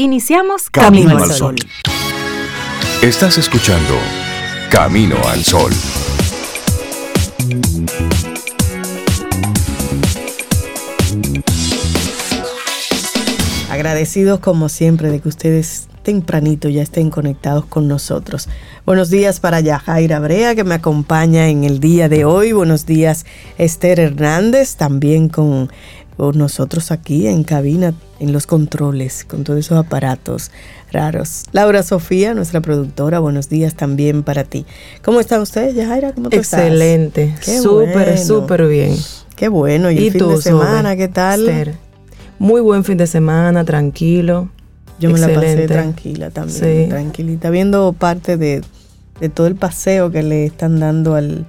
[0.00, 1.56] Iniciamos Camino, al Sol.
[3.02, 3.94] Estás escuchando
[4.70, 5.72] Camino al Sol.
[13.68, 18.48] Agradecidos como siempre de que ustedes tempranito ya estén conectados con nosotros.
[18.86, 22.52] Buenos días para Yajaira Brea que me acompaña en el día de hoy.
[22.52, 23.26] Buenos días
[23.58, 25.70] Esther Hernández también con
[26.18, 30.50] nosotros aquí en cabina, en los controles, con todos esos aparatos
[30.92, 31.44] raros.
[31.52, 34.66] Laura Sofía, nuestra productora, buenos días también para ti.
[35.02, 36.12] ¿Cómo está usted, Yajaira?
[36.12, 38.96] ¿Cómo te Excelente, súper, súper bien.
[39.36, 39.90] Qué bueno.
[39.90, 41.76] ¿Y, el fin de semana qué tal?
[42.40, 44.50] Muy buen fin de semana, tranquilo.
[44.98, 48.62] Yo me la pasé tranquila también, tranquilita, viendo parte de,
[49.20, 51.46] de todo el paseo que le están dando al,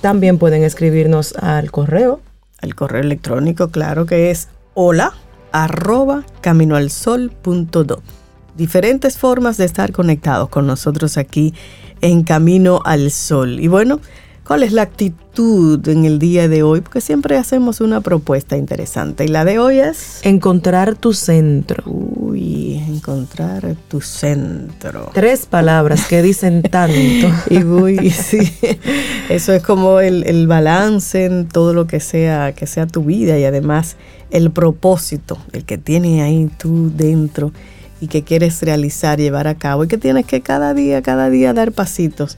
[0.00, 2.20] También pueden escribirnos al correo.
[2.60, 5.14] Al correo electrónico, claro que es hola
[5.52, 8.02] arroba caminoalsol.do.
[8.56, 11.54] Diferentes formas de estar conectados con nosotros aquí
[12.00, 13.60] en Camino al Sol.
[13.60, 14.00] Y bueno,
[14.46, 16.80] ¿Cuál es la actitud en el día de hoy?
[16.80, 19.24] Porque siempre hacemos una propuesta interesante.
[19.24, 20.18] Y la de hoy es...
[20.24, 21.84] Encontrar tu centro.
[21.86, 25.10] Uy, encontrar tu centro.
[25.14, 27.28] Tres palabras que dicen tanto.
[27.50, 28.52] y uy, sí.
[29.28, 33.38] Eso es como el, el, balance en todo lo que sea, que sea tu vida
[33.38, 33.96] y además
[34.30, 37.52] el propósito, el que tienes ahí tú dentro
[38.02, 41.52] y que quieres realizar, llevar a cabo y que tienes que cada día, cada día
[41.52, 42.36] dar pasitos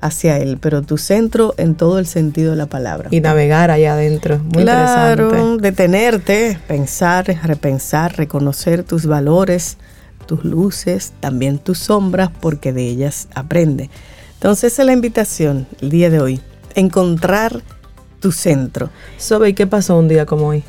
[0.00, 3.10] hacia él, pero tu centro en todo el sentido de la palabra.
[3.12, 9.76] Y navegar allá adentro, muy claro, detenerte, pensar, repensar, reconocer tus valores,
[10.26, 13.90] tus luces, también tus sombras, porque de ellas aprende.
[14.34, 16.40] Entonces esa es la invitación el día de hoy,
[16.74, 17.62] encontrar
[18.18, 18.90] tu centro.
[19.16, 20.64] Sobe, qué pasó un día como hoy?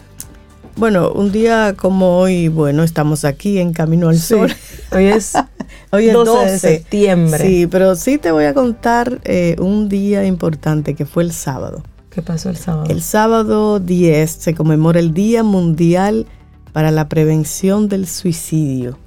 [0.78, 4.54] Bueno, un día como hoy, bueno, estamos aquí en Camino al Sol.
[4.92, 5.34] Hoy es,
[5.92, 7.40] hoy es 12, de septiembre.
[7.40, 11.82] Sí, pero sí te voy a contar eh, un día importante que fue el sábado.
[12.10, 12.90] ¿Qué pasó el sábado?
[12.90, 16.26] El sábado 10 se conmemora el Día Mundial
[16.74, 18.98] para la Prevención del Suicidio.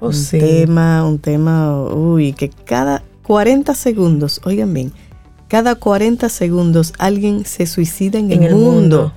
[0.00, 4.92] Oh, un tema, un tema, uy, que cada 40 segundos, oigan bien,
[5.48, 9.14] cada 40 segundos alguien se suicida en, el, mundo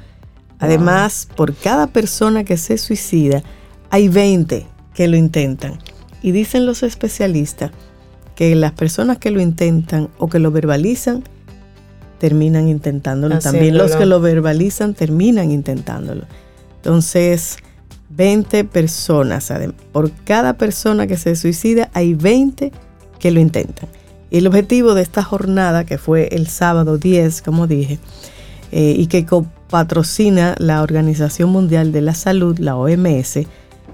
[0.60, 3.44] Además, por cada persona que se suicida,
[3.90, 5.80] hay 20 que lo intentan.
[6.22, 7.72] Y dicen los especialistas
[8.36, 11.24] que las personas que lo intentan o que lo verbalizan,
[12.20, 13.40] terminan intentándolo.
[13.40, 16.26] También los que lo verbalizan terminan intentándolo.
[16.76, 17.58] Entonces,
[18.10, 19.52] 20 personas,
[19.92, 22.72] por cada persona que se suicida, hay 20
[23.20, 23.90] que lo intentan.
[24.30, 28.00] Y el objetivo de esta jornada, que fue el sábado 10, como dije,
[28.72, 29.26] eh, y que
[29.70, 33.40] patrocina la Organización Mundial de la Salud, la OMS,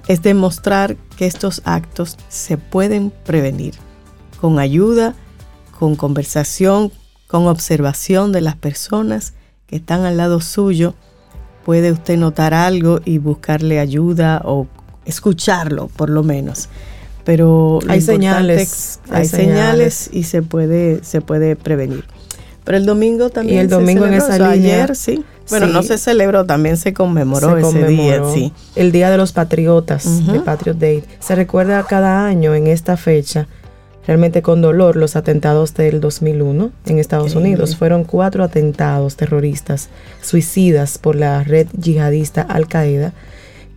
[0.08, 3.76] es demostrar que estos actos se pueden prevenir
[4.40, 5.16] con ayuda,
[5.78, 6.92] con conversación,
[7.28, 9.34] con observación de las personas
[9.68, 10.94] que están al lado suyo.
[11.66, 14.68] Puede usted notar algo y buscarle ayuda o
[15.06, 16.70] escucharlo por lo menos.
[17.24, 20.12] Pero hay señales, hay, señales.
[20.14, 22.06] y se puede, se puede prevenir.
[22.64, 23.58] Pero el domingo también.
[23.58, 24.84] Y el domingo en esa línea.
[24.84, 25.26] Ayer, sí.
[25.50, 28.52] Bueno, no se celebró, también se conmemoró, ese día, sí.
[28.76, 31.04] El Día de los Patriotas, de Patriot Day.
[31.20, 33.48] Se recuerda cada año en esta fecha
[34.08, 37.76] realmente con dolor los atentados del 2001 en Estados Unidos.
[37.76, 39.90] Fueron cuatro atentados terroristas
[40.22, 43.14] suicidas por la red yihadista Al Qaeda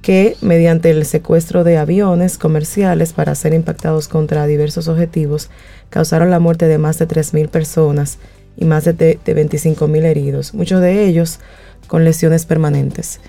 [0.02, 5.50] que mediante el secuestro de aviones comerciales para ser impactados contra diversos objetivos
[5.90, 8.18] causaron la muerte de más de 3.000 personas
[8.58, 11.38] y más de, de 25.000 heridos, muchos de ellos
[11.86, 13.20] con lesiones permanentes.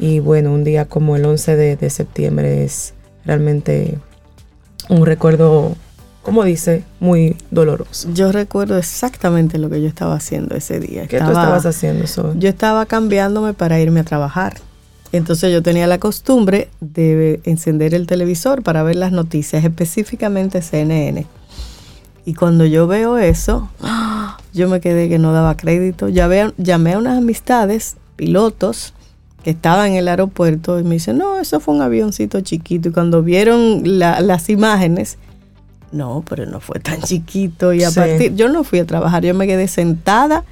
[0.00, 2.94] Y bueno, un día como el 11 de, septiembre es
[3.26, 3.98] realmente
[4.88, 5.76] un recuerdo,
[6.22, 8.08] como dice, muy doloroso.
[8.14, 11.06] Yo recuerdo exactamente lo que yo estaba haciendo ese día.
[11.06, 12.06] ¿Qué tú estabas haciendo,
[12.36, 14.54] Yo estaba cambiándome para irme a trabajar.
[15.12, 21.26] Entonces yo tenía la costumbre de encender el televisor para ver las noticias, específicamente CNN.
[22.24, 23.68] Y cuando yo veo eso,
[24.52, 26.08] yo me quedé que no daba crédito.
[26.08, 28.94] Ya llamé a unas amistades, pilotos,
[29.42, 32.90] que estaban en el aeropuerto y me dicen, no, eso fue un avioncito chiquito.
[32.90, 35.18] Y cuando vieron las imágenes,
[35.92, 37.72] no, pero no fue tan chiquito.
[37.72, 40.44] Y a partir, yo no fui a trabajar, yo me quedé sentada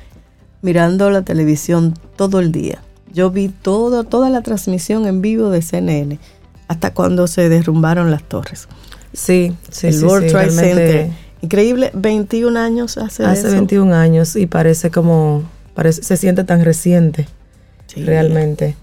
[0.63, 2.83] mirando la televisión todo el día.
[3.13, 6.19] Yo vi todo, toda la transmisión en vivo de CNN
[6.67, 8.69] hasta cuando se derrumbaron las torres.
[9.13, 11.11] Sí, sí, el World Trade Center.
[11.41, 15.45] Increíble, 21 años hace Hace 21 años y parece como,
[15.75, 17.29] parece, se siente tan reciente,
[17.97, 18.75] realmente.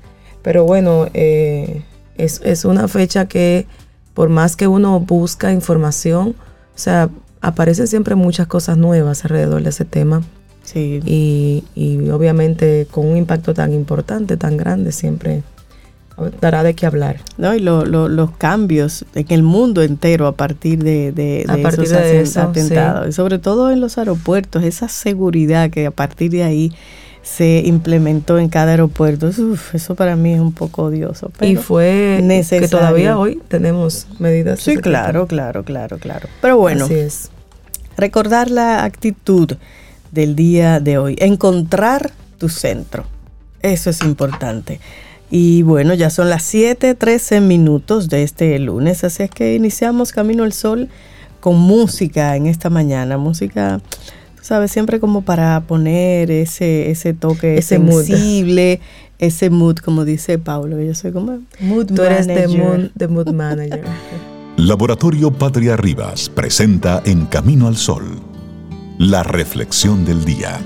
[0.42, 1.84] Pero bueno, eh,
[2.18, 3.68] es, es una fecha que
[4.14, 7.10] por más que uno busca información, o sea,
[7.42, 10.24] aparecen siempre muchas cosas nuevas alrededor de ese tema.
[10.64, 11.02] Sí.
[11.06, 15.44] Y, y obviamente con un impacto tan importante, tan grande, siempre
[16.40, 17.18] dará de qué hablar.
[17.38, 23.10] No, y los cambios en el mundo entero a partir de, de, esos atentados.
[23.10, 26.72] Y sobre todo en los aeropuertos, esa seguridad que a partir de ahí
[27.26, 29.28] se implementó en cada aeropuerto.
[29.28, 31.32] eso para mí es un poco odioso.
[31.42, 32.68] y fue necesario.
[32.68, 34.60] que todavía hoy tenemos medidas.
[34.60, 36.30] Sí, claro, claro, claro, claro.
[36.40, 37.32] Pero bueno, es.
[37.98, 39.58] recordar la actitud
[40.12, 43.06] del día de hoy, encontrar tu centro.
[43.62, 44.80] Eso es importante.
[45.32, 50.44] Y bueno, ya son las 7:13 minutos de este lunes, así es que iniciamos Camino
[50.44, 50.90] al Sol
[51.40, 53.80] con música en esta mañana, música,
[54.36, 58.80] tú sabes, siempre como para poner ese, ese toque sensible,
[59.20, 63.30] ese mood, como dice Pablo, yo soy como mood Tú eres de mood, the mood
[63.30, 63.84] manager.
[64.58, 68.04] Laboratorio Patria Rivas presenta En Camino al Sol
[68.98, 70.62] la reflexión del día.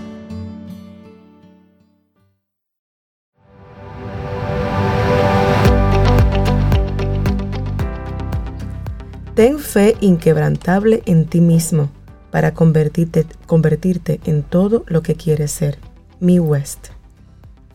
[9.39, 11.89] Ten fe inquebrantable en ti mismo
[12.29, 15.77] para convertirte, en todo lo que quieres ser.
[16.19, 16.87] Mi West.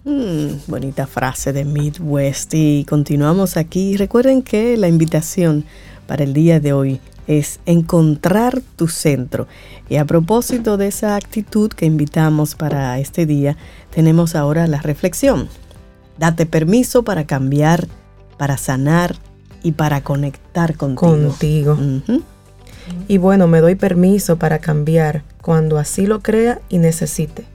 [0.04, 2.52] Mm, bonita frase de Midwest.
[2.52, 3.96] Y continuamos aquí.
[3.96, 5.64] Recuerden que la invitación
[6.06, 9.48] para el día de hoy es encontrar tu centro.
[9.88, 13.56] Y a propósito de esa actitud que invitamos para este día,
[13.88, 15.48] tenemos ahora la reflexión.
[16.18, 17.88] Date permiso para cambiar,
[18.36, 19.16] para sanar
[19.64, 21.10] y para conectar contigo.
[21.10, 21.78] Contigo.
[23.08, 27.46] Y bueno, me doy permiso para cambiar cuando así lo crea y necesite.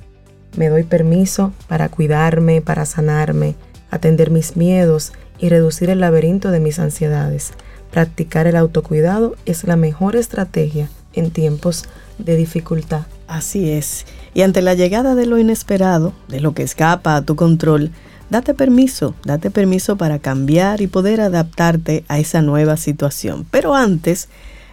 [0.58, 3.56] Me doy permiso para cuidarme, para sanarme,
[3.92, 7.54] atender mis miedos y reducir el laberinto de mis ansiedades
[7.92, 11.86] Practicar el autocuidado es la mejor estrategia en tiempos
[12.20, 13.02] de dificultad.
[13.28, 14.06] Así es.
[14.34, 17.92] Y ante la llegada de lo inesperado, de lo que escapa a tu control,
[18.30, 23.46] date permiso, date permiso para cambiar y poder adaptarte a esa nueva situación.
[23.50, 24.30] Pero antes,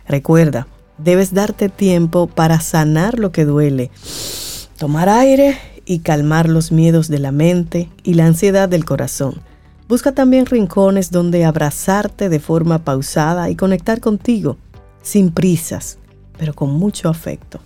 [0.06, 0.66] recuerda,
[0.98, 3.90] debes darte tiempo para sanar lo que duele,
[4.78, 9.40] tomar aire y calmar los miedos de la mente y la ansiedad del corazón.
[9.88, 14.56] Busca también rincones donde abrazarte de forma pausada y conectar contigo,
[15.02, 15.98] sin prisas,
[16.38, 17.60] pero con mucho afecto.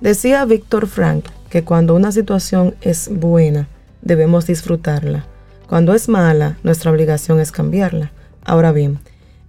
[0.00, 3.68] Decía Víctor Frank que cuando una situación es buena,
[4.00, 5.26] debemos disfrutarla.
[5.68, 8.12] Cuando es mala, nuestra obligación es cambiarla.
[8.44, 9.00] Ahora bien,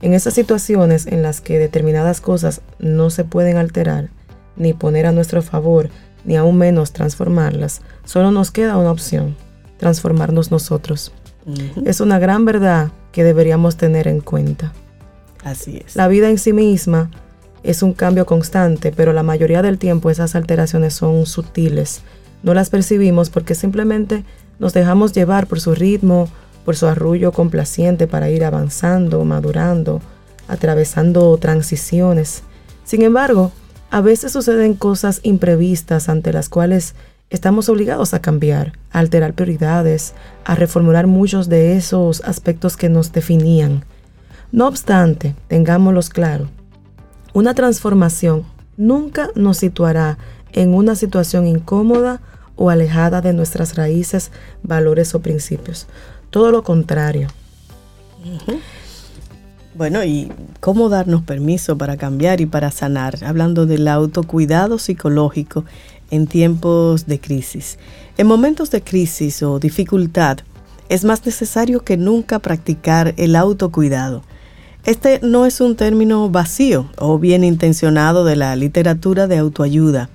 [0.02, 4.10] en esas situaciones en las que determinadas cosas no se pueden alterar,
[4.56, 5.90] ni poner a nuestro favor,
[6.26, 9.36] ni aún menos transformarlas, solo nos queda una opción,
[9.78, 11.14] transformarnos nosotros.
[11.86, 14.74] Es una gran verdad que deberíamos tener en cuenta.
[15.44, 15.96] Así es.
[15.96, 17.10] La vida en sí misma
[17.64, 22.02] es un cambio constante, pero la mayoría del tiempo esas alteraciones son sutiles.
[22.44, 24.26] No las percibimos porque simplemente
[24.60, 26.28] nos dejamos llevar por su ritmo,
[26.66, 30.02] por su arrullo complaciente para ir avanzando, madurando,
[30.48, 32.44] atravesando transiciones.
[32.84, 33.52] Sin embargo,
[33.90, 36.96] a veces suceden cosas imprevistas ante las cuales
[37.30, 40.14] estamos obligados a cambiar, a alterar prioridades,
[40.46, 43.86] a reformular muchos de esos aspectos que nos definían.
[44.52, 46.48] No obstante, tengámoslos claro,
[47.34, 48.46] una transformación
[48.78, 50.18] nunca nos situará
[50.54, 52.22] en una situación incómoda
[52.58, 54.32] o alejada de nuestras raíces,
[54.64, 55.88] valores o principios.
[56.30, 57.30] Todo lo contrario.
[59.76, 63.24] Bueno, ¿y cómo darnos permiso para cambiar y para sanar?
[63.24, 65.64] Hablando del autocuidado psicológico
[66.10, 67.78] en tiempos de crisis.
[68.18, 70.40] En momentos de crisis o dificultad,
[70.90, 74.24] es más necesario que nunca practicar el autocuidado.
[74.86, 80.10] Este no es un término vacío o bien intencionado de la literatura de autoayuda.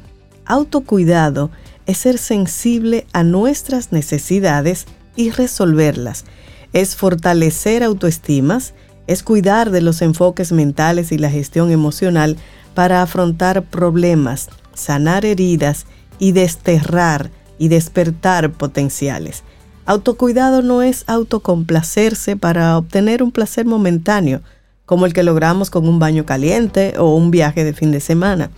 [0.46, 1.50] Autocuidado
[1.92, 6.24] es ser sensible a nuestras necesidades y resolverlas.
[6.72, 8.72] Es fortalecer autoestimas,
[9.06, 12.38] es cuidar de los enfoques mentales y la gestión emocional
[12.74, 15.84] para afrontar problemas, sanar heridas
[16.18, 19.42] y desterrar y despertar potenciales.
[19.84, 24.40] Autocuidado no es autocomplacerse para obtener un placer momentáneo,
[24.86, 28.50] como el que logramos con un baño caliente o un viaje de fin de semana.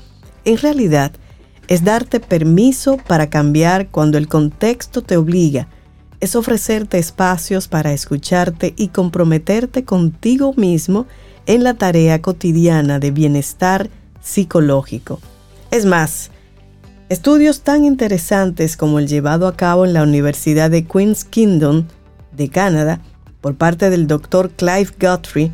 [0.44, 1.10] En realidad,
[1.68, 5.68] es darte permiso para cambiar cuando el contexto te obliga.
[6.20, 11.06] Es ofrecerte espacios para escucharte y comprometerte contigo mismo
[11.46, 13.90] en la tarea cotidiana de bienestar
[14.22, 15.20] psicológico.
[15.70, 16.30] Es más,
[17.08, 21.84] estudios tan interesantes como el llevado a cabo en la Universidad de Queen's Kingdom
[22.32, 23.00] de Canadá
[23.40, 24.50] por parte del Dr.
[24.50, 25.52] Clive Guthrie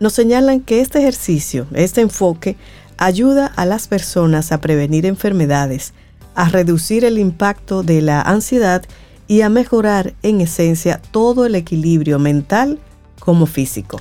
[0.00, 2.56] nos señalan que este ejercicio, este enfoque,
[2.98, 5.94] ayuda a las personas a prevenir enfermedades,
[6.34, 8.84] a reducir el impacto de la ansiedad
[9.26, 12.78] y a mejorar en esencia todo el equilibrio mental
[13.20, 14.00] como físico.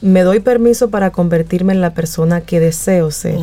[0.00, 3.38] Me doy permiso para convertirme en la persona que deseo ser.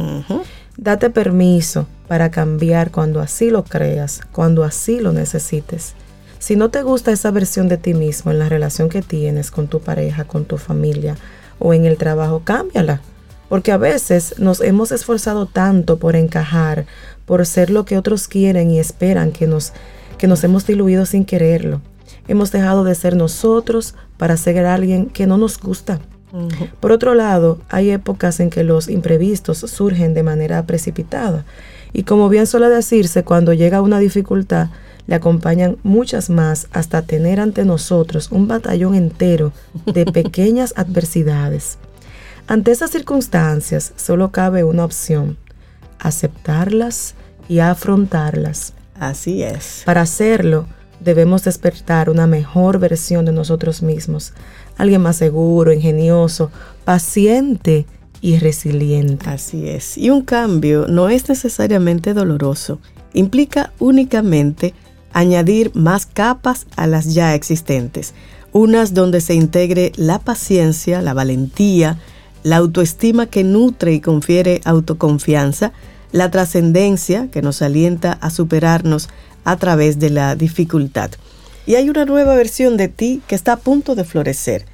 [0.75, 5.93] Date permiso para cambiar cuando así lo creas, cuando así lo necesites.
[6.39, 9.67] Si no te gusta esa versión de ti mismo en la relación que tienes con
[9.67, 11.17] tu pareja, con tu familia
[11.59, 13.01] o en el trabajo, cámbiala
[13.49, 16.85] porque a veces nos hemos esforzado tanto por encajar,
[17.25, 19.73] por ser lo que otros quieren y esperan que nos,
[20.17, 21.81] que nos hemos diluido sin quererlo.
[22.27, 25.99] Hemos dejado de ser nosotros para ser alguien que no nos gusta.
[26.79, 31.43] Por otro lado, hay épocas en que los imprevistos surgen de manera precipitada.
[31.91, 34.69] Y como bien suele decirse, cuando llega una dificultad,
[35.07, 39.53] le acompañan muchas más hasta tener ante nosotros un batallón entero
[39.87, 41.79] de pequeñas adversidades.
[42.49, 45.37] Ante esas circunstancias solo cabe una opción,
[45.99, 47.13] aceptarlas
[47.47, 48.73] y afrontarlas.
[48.99, 49.83] Así es.
[49.85, 50.65] Para hacerlo,
[50.99, 54.33] debemos despertar una mejor versión de nosotros mismos,
[54.77, 56.49] alguien más seguro, ingenioso,
[56.85, 57.85] paciente
[58.19, 59.29] y resiliente.
[59.29, 59.95] Así es.
[59.95, 62.79] Y un cambio no es necesariamente doloroso,
[63.13, 64.73] implica únicamente
[65.13, 68.15] añadir más capas a las ya existentes,
[68.53, 71.99] unas donde se integre la paciencia, la valentía,
[72.43, 75.71] la autoestima que nutre y confiere autoconfianza,
[76.11, 79.09] la trascendencia que nos alienta a superarnos
[79.43, 81.11] a través de la dificultad.
[81.65, 84.65] Y hay una nueva versión de ti que está a punto de florecer.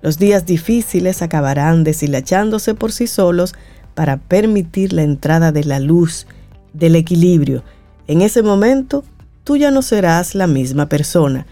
[0.00, 3.54] Los días difíciles acabarán deshilachándose por sí solos
[3.94, 6.26] para permitir la entrada de la luz,
[6.72, 7.64] del equilibrio.
[8.06, 9.04] En ese momento,
[9.44, 11.46] tú ya no serás la misma persona,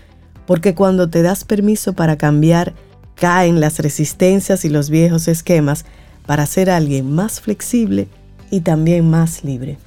[0.46, 2.72] porque cuando te das permiso para cambiar,
[3.16, 5.84] caen las resistencias y los viejos esquemas
[6.26, 8.08] para ser alguien más flexible
[8.50, 9.78] y también más libre.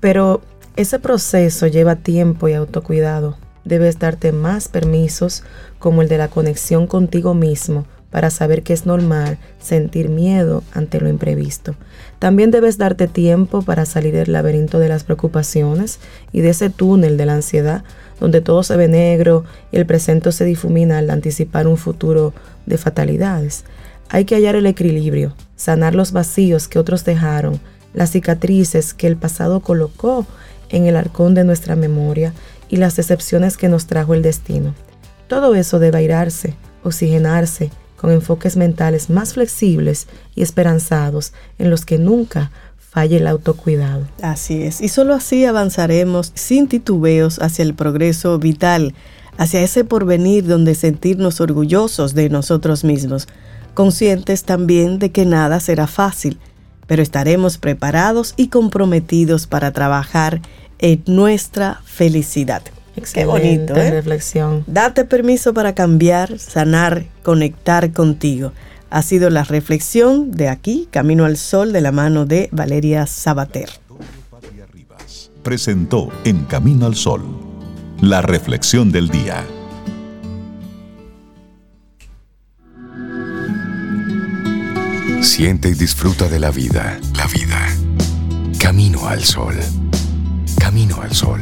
[0.00, 0.40] Pero
[0.76, 3.36] ese proceso lleva tiempo y autocuidado.
[3.64, 5.42] Debes darte más permisos
[5.78, 11.00] como el de la conexión contigo mismo para saber que es normal sentir miedo ante
[11.00, 11.74] lo imprevisto.
[12.18, 16.00] También debes darte tiempo para salir del laberinto de las preocupaciones
[16.32, 17.84] y de ese túnel de la ansiedad
[18.20, 22.32] donde todo se ve negro y el presente se difumina al anticipar un futuro
[22.66, 23.64] de fatalidades.
[24.08, 27.60] Hay que hallar el equilibrio, sanar los vacíos que otros dejaron,
[27.94, 30.26] las cicatrices que el pasado colocó
[30.68, 32.32] en el arcón de nuestra memoria
[32.68, 34.74] y las decepciones que nos trajo el destino.
[35.26, 41.98] Todo eso debe airarse, oxigenarse, con enfoques mentales más flexibles y esperanzados en los que
[41.98, 42.50] nunca
[42.90, 44.06] falle el autocuidado.
[44.20, 48.94] Así es, y solo así avanzaremos sin titubeos hacia el progreso vital,
[49.38, 53.28] hacia ese porvenir donde sentirnos orgullosos de nosotros mismos,
[53.74, 56.38] conscientes también de que nada será fácil,
[56.88, 60.42] pero estaremos preparados y comprometidos para trabajar
[60.80, 62.62] en nuestra felicidad.
[63.14, 63.90] Qué bonito, ¿eh?
[63.92, 64.64] reflexión.
[64.66, 68.52] Date permiso para cambiar, sanar, conectar contigo
[68.90, 73.70] ha sido la reflexión de aquí, Camino al Sol, de la mano de Valeria Sabater.
[75.42, 77.22] Presentó En Camino al Sol,
[78.00, 79.44] la reflexión del día.
[85.22, 86.98] Siente y disfruta de la vida.
[87.16, 87.68] La vida
[88.60, 89.54] Camino al sol.
[90.58, 91.40] Camino al sol.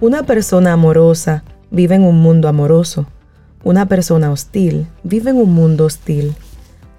[0.00, 3.06] Una persona amorosa vive en un mundo amoroso.
[3.62, 6.34] Una persona hostil vive en un mundo hostil.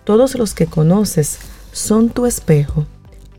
[0.04, 1.40] Todos los que conoces
[1.72, 2.86] son tu espejo.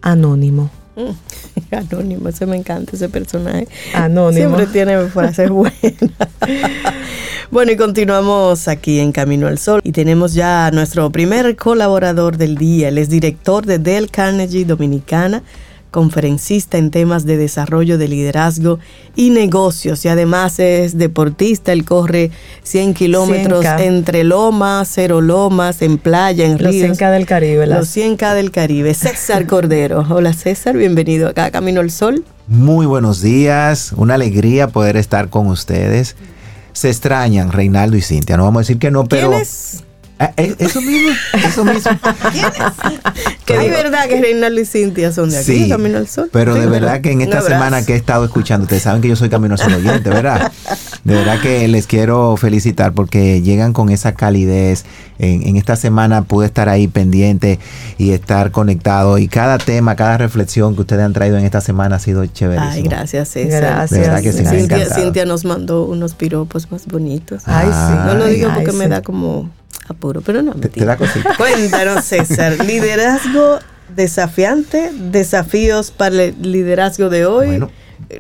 [0.01, 0.69] Anónimo.
[0.97, 3.69] Mm, Anónimo, ese me encanta, ese personaje.
[3.95, 4.57] Anónimo.
[4.57, 5.79] Siempre tiene frases buenas.
[7.53, 9.81] bueno, y continuamos aquí en Camino al Sol.
[9.85, 12.89] Y tenemos ya a nuestro primer colaborador del día.
[12.89, 15.45] Él es director de Dell Carnegie Dominicana,
[15.93, 18.81] conferencista en temas de desarrollo de liderazgo
[19.15, 20.05] y negocios.
[20.05, 21.73] Y además es deportista.
[21.73, 22.33] Él corre
[22.65, 23.81] 100 kilómetros 100K.
[23.83, 26.99] entre lomas, cero lomas, en playa, en Los ríos.
[26.99, 27.67] 100K del Caribe.
[27.69, 28.95] las- Los 100K del Caribe.
[28.95, 30.05] César Cordero.
[30.11, 32.25] Hola César, bienvenido acá a Camino al Sol.
[32.49, 36.17] Muy buenos días, una alegría poder estar con ustedes.
[36.73, 39.29] Se extrañan Reinaldo y Cintia, no vamos a decir que no, pero...
[39.31, 39.85] ¿Quién es?
[40.37, 41.91] Eso mismo, eso mismo.
[43.45, 46.31] Que es verdad que Reinaldo y Cintia son de aquí, Sí, Camino al Sol.
[46.33, 49.09] pero Sí, de verdad que en esta semana que he estado escuchando, ustedes saben que
[49.09, 50.53] yo soy Camino al Sol oyente, ¿verdad?
[51.05, 54.85] De verdad que les quiero felicitar porque llegan con esa calidez.
[55.19, 57.61] En, en esta semana pude estar ahí pendiente
[57.97, 61.97] y estar conectado y cada tema, cada reflexión que ustedes han traído en esta semana
[61.97, 62.59] ha sido chévere.
[62.61, 63.61] Ay, gracias César.
[63.61, 63.91] Gracias.
[63.91, 65.01] De verdad que sí, me ha Cintia, encantado.
[65.03, 67.43] Cintia nos mandó unos piropos más bonitos.
[67.47, 67.95] Ay, sí.
[68.07, 68.77] no lo digo Ay, porque sí.
[68.79, 69.49] me da como
[69.89, 70.53] apuro, pero no.
[70.55, 71.35] Te, te da cosita.
[71.37, 73.59] Cuéntanos César, liderazgo
[73.95, 77.47] desafiante, desafíos para el liderazgo de hoy.
[77.47, 77.71] Bueno.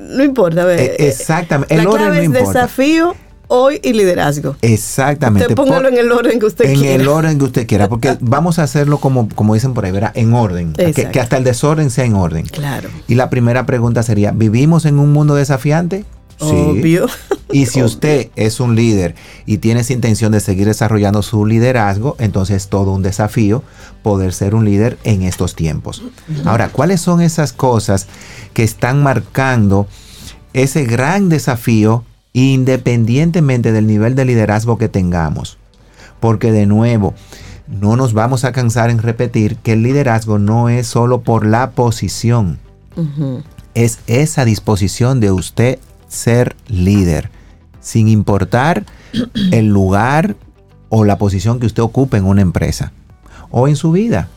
[0.00, 0.62] no importa.
[0.62, 2.60] a ver, Eh, exactamente, el la orden clave no es importa.
[2.60, 3.14] desafío
[3.48, 4.56] hoy y liderazgo.
[4.62, 5.44] Exactamente.
[5.44, 7.02] Usted póngalo Por- en el orden que usted en quiera.
[7.02, 10.12] el orden que usted quiera, porque vamos a hacerlo como, como dicen por ahí, ¿verdad?
[10.14, 10.72] En orden.
[10.72, 12.46] Que, que hasta el desorden sea en orden.
[12.46, 12.88] Claro.
[13.08, 16.04] Y la primera pregunta sería, ¿vivimos en un mundo desafiante?
[16.42, 17.06] Obvio.
[17.50, 19.14] Y si usted es un líder
[19.46, 23.62] y tiene esa intención de seguir desarrollando su liderazgo, entonces es todo un desafío
[24.02, 26.02] poder ser un líder en estos tiempos.
[26.44, 28.06] Ahora, ¿cuáles son esas cosas
[28.52, 29.86] que están marcando
[30.52, 35.58] ese gran desafío independientemente del nivel de liderazgo que tengamos?
[36.20, 37.14] Porque de nuevo,
[37.68, 41.70] no nos vamos a cansar en repetir que el liderazgo no es solo por la
[41.70, 42.58] posición
[43.74, 45.78] es esa disposición de usted
[46.12, 47.30] ser líder,
[47.80, 48.84] sin importar
[49.52, 50.36] el lugar
[50.88, 52.92] o la posición que usted ocupe en una empresa
[53.50, 54.28] o en su vida.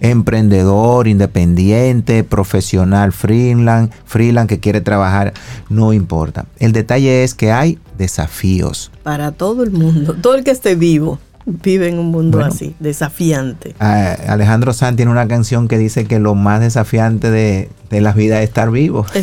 [0.00, 5.32] Emprendedor, independiente, profesional, freelance, freelance que quiere trabajar,
[5.70, 6.46] no importa.
[6.58, 8.90] El detalle es que hay desafíos.
[9.02, 12.52] Para todo el mundo, todo el que esté vivo, vive en un mundo Bueno.
[12.52, 13.74] así, desafiante.
[13.78, 18.12] Ah, Alejandro Sanz tiene una canción que dice que lo más desafiante de, de la
[18.12, 19.06] vida es estar vivo.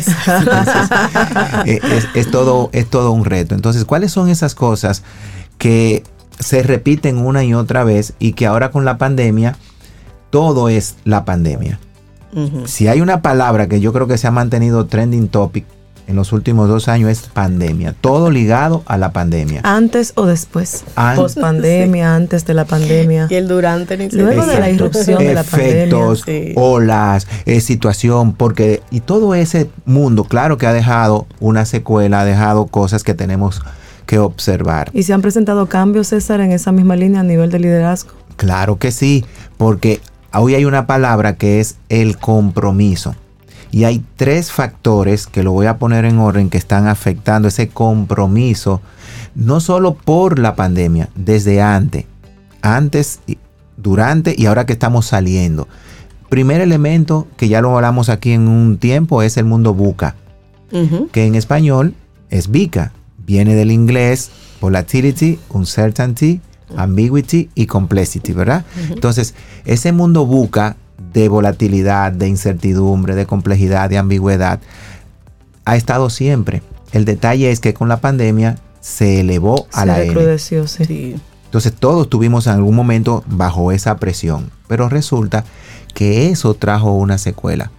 [1.66, 3.54] Eh, es, es todo, es todo un reto.
[3.54, 5.02] Entonces, ¿cuáles son esas cosas
[5.58, 6.02] que
[6.38, 9.56] se repiten una y otra vez y que ahora con la pandemia,
[10.30, 11.78] todo es la pandemia?
[12.64, 15.66] Si hay una palabra que yo creo que se ha mantenido trending topic
[16.06, 17.94] en los últimos dos años es pandemia.
[18.00, 19.60] Todo ligado a la pandemia.
[19.64, 20.84] Antes o después.
[20.96, 23.26] An- Post pandemia, antes de la pandemia.
[23.30, 26.48] Y el durante ni Luego de la irrupción de la efectos, pandemia.
[26.48, 26.54] Sí.
[26.56, 32.24] olas, eh, situación, porque y todo ese mundo, claro que ha dejado una secuela, ha
[32.24, 33.62] dejado cosas que tenemos
[34.06, 34.90] que observar.
[34.92, 38.10] ¿Y se han presentado cambios, César, en esa misma línea a nivel de liderazgo?
[38.36, 39.24] Claro que sí,
[39.56, 40.00] porque
[40.34, 43.14] hoy hay una palabra que es el compromiso.
[43.72, 47.68] Y hay tres factores que lo voy a poner en orden que están afectando ese
[47.68, 48.80] compromiso,
[49.34, 52.04] no solo por la pandemia, desde antes,
[52.60, 53.38] antes, y-
[53.78, 55.66] durante y ahora que estamos saliendo.
[56.28, 60.14] Primer elemento, que ya lo hablamos aquí en un tiempo, es el mundo buca,
[61.12, 61.94] que en español
[62.30, 62.92] es VICA.
[63.26, 64.30] Viene del inglés
[64.60, 66.40] volatility, uncertainty,
[66.76, 68.64] ambiguity y complexity, ¿verdad?
[68.90, 70.76] Entonces, ese mundo buca
[71.12, 74.60] de volatilidad, de incertidumbre, de complejidad, de ambigüedad,
[75.64, 76.62] ha estado siempre.
[76.92, 80.08] El detalle es que con la pandemia se elevó a la N.
[80.08, 80.84] recrudeció, sí.
[80.84, 81.16] Sí.
[81.44, 84.50] Entonces todos tuvimos en algún momento bajo esa presión.
[84.68, 85.44] Pero resulta
[85.94, 87.70] que eso trajo una secuela.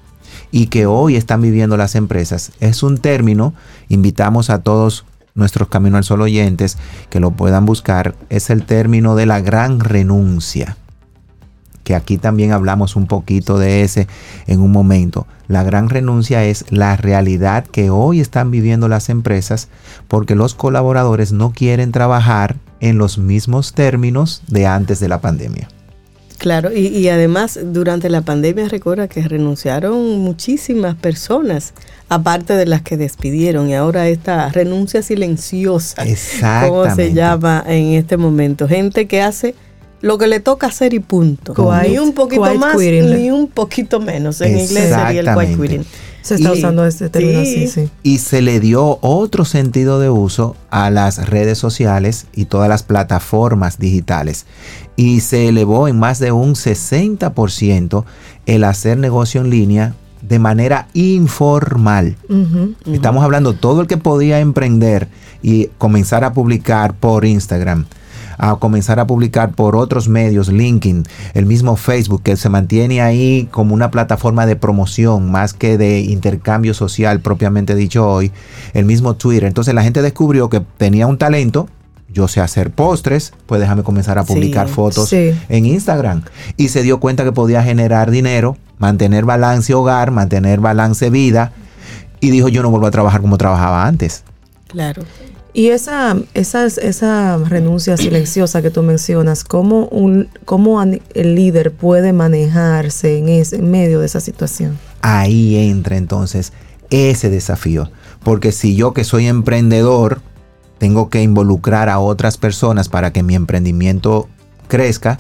[0.52, 2.52] Y que hoy están viviendo las empresas.
[2.60, 3.56] Es un término,
[3.90, 6.78] invitamos a todos nuestros Camino al Sol oyentes
[7.10, 8.14] que lo puedan buscar.
[8.30, 10.78] Es el término de la gran renuncia.
[11.84, 14.08] Que aquí también hablamos un poquito de ese
[14.48, 15.28] en un momento.
[15.48, 19.67] La gran renuncia es la realidad que hoy están viviendo las empresas
[20.08, 25.67] porque los colaboradores no quieren trabajar en los mismos términos de antes de la pandemia.
[26.43, 31.74] Claro, y, y además durante la pandemia recuerda que renunciaron muchísimas personas,
[32.10, 36.04] aparte de las que despidieron, y ahora esta renuncia silenciosa,
[36.67, 39.56] como se llama en este momento, gente que hace
[40.04, 41.56] lo que le toca hacer y punto.
[41.88, 43.10] Ni un poquito más, quitting.
[43.16, 44.39] ni un poquito menos.
[44.42, 45.86] En inglés sería el quiet quitting.
[46.22, 47.66] Se está Y- usando este término sí.
[47.66, 47.89] así, sí.
[48.04, 52.84] Y se le dio otro sentido de uso a las redes sociales y todas las
[52.84, 54.46] plataformas digitales.
[54.98, 58.06] Y se elevó en más de un 60%
[58.46, 62.16] el hacer negocio en línea de manera informal.
[62.92, 65.08] Estamos hablando todo el que podía emprender
[65.42, 67.86] y comenzar a publicar por Instagram,
[68.50, 71.04] a comenzar a publicar por otros medios, LinkedIn,
[71.34, 76.02] el mismo Facebook, que se mantiene ahí como una plataforma de promoción más que de
[76.02, 78.32] intercambio social propiamente dicho hoy,
[78.74, 79.46] el mismo Twitter.
[79.46, 81.70] Entonces la gente descubrió que tenía un talento.
[82.10, 85.32] Yo sé hacer postres, pues déjame comenzar a Sí, publicar fotos sí.
[85.50, 86.24] en Instagram.
[86.58, 91.54] Y se dio cuenta que podía generar dinero, mantener balance hogar, mantener balance vida.
[92.20, 94.24] Y dijo, yo no vuelvo a trabajar como trabajaba antes.
[94.68, 95.04] Claro.
[95.54, 102.12] Y esa, esa, esa renuncia silenciosa que tú mencionas, ¿cómo, un, cómo el líder puede
[102.12, 104.80] manejarse en, ese, en medio de esa situación?
[105.02, 106.54] Ahí entra entonces
[106.89, 107.92] ese desafío.
[108.24, 110.22] Porque si yo que soy emprendedor,
[110.80, 114.28] tengo que involucrar a otras personas para que mi emprendimiento
[114.68, 115.20] crezca,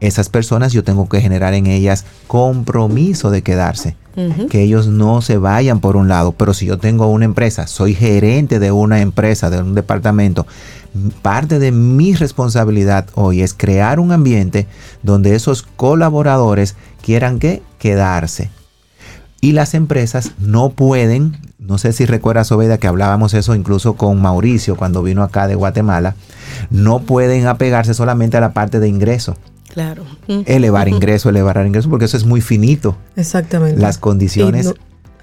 [0.00, 3.96] esas personas yo tengo que generar en ellas compromiso de quedarse.
[4.50, 7.94] Que ellos no se vayan por un lado, pero si yo tengo una empresa, soy
[7.94, 10.46] gerente de una empresa, de un departamento,
[11.20, 14.66] parte de mi responsabilidad hoy es crear un ambiente
[15.02, 18.50] donde esos colaboradores quieran que quedarse.
[19.42, 24.20] Y las empresas no pueden, no sé si recuerdas, Obeda, que hablábamos eso incluso con
[24.20, 26.16] Mauricio cuando vino acá de Guatemala,
[26.70, 29.36] no pueden apegarse solamente a la parte de ingreso,
[29.76, 30.04] Claro.
[30.46, 32.96] Elevar ingreso, elevar ingreso, porque eso es muy finito.
[33.14, 33.78] Exactamente.
[33.78, 34.74] Las condiciones Y no-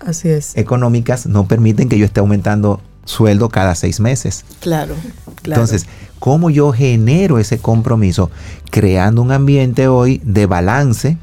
[0.07, 0.55] así es.
[0.55, 4.45] económicas no permiten que yo esté aumentando sueldo cada seis meses.
[4.59, 4.93] Claro.
[5.41, 5.59] claro.
[5.63, 5.87] Entonces,
[6.19, 8.29] ¿cómo yo genero ese compromiso?
[8.69, 11.17] Creando un ambiente hoy de balance,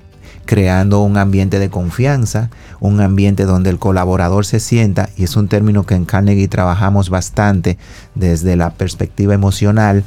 [0.45, 5.47] creando un ambiente de confianza, un ambiente donde el colaborador se sienta, y es un
[5.47, 7.79] término que en Carnegie trabajamos bastante
[8.17, 10.03] desde la perspectiva emocional,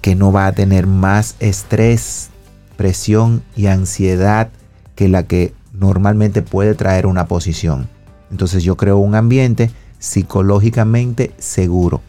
[0.00, 2.30] que no va a tener más estrés,
[2.78, 4.50] presión y ansiedad
[4.94, 7.88] que la que normalmente puede traer una posición.
[8.30, 12.00] Entonces yo creo un ambiente psicológicamente seguro.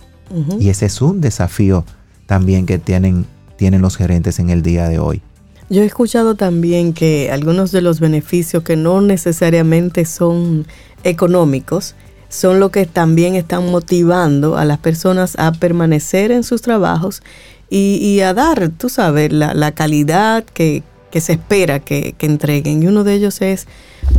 [0.59, 1.85] Y ese es un desafío
[2.27, 3.25] también que tienen,
[3.57, 5.23] tienen los gerentes en el día de hoy.
[5.71, 10.67] Yo he escuchado también que algunos de los beneficios que no necesariamente son
[11.03, 11.95] económicos
[12.29, 17.23] son lo que también están motivando a las personas a permanecer en sus trabajos
[17.69, 22.25] y, y a dar, tú sabes, la, la calidad que, que se espera que, que
[22.25, 22.83] entreguen.
[22.83, 23.67] Y uno de ellos es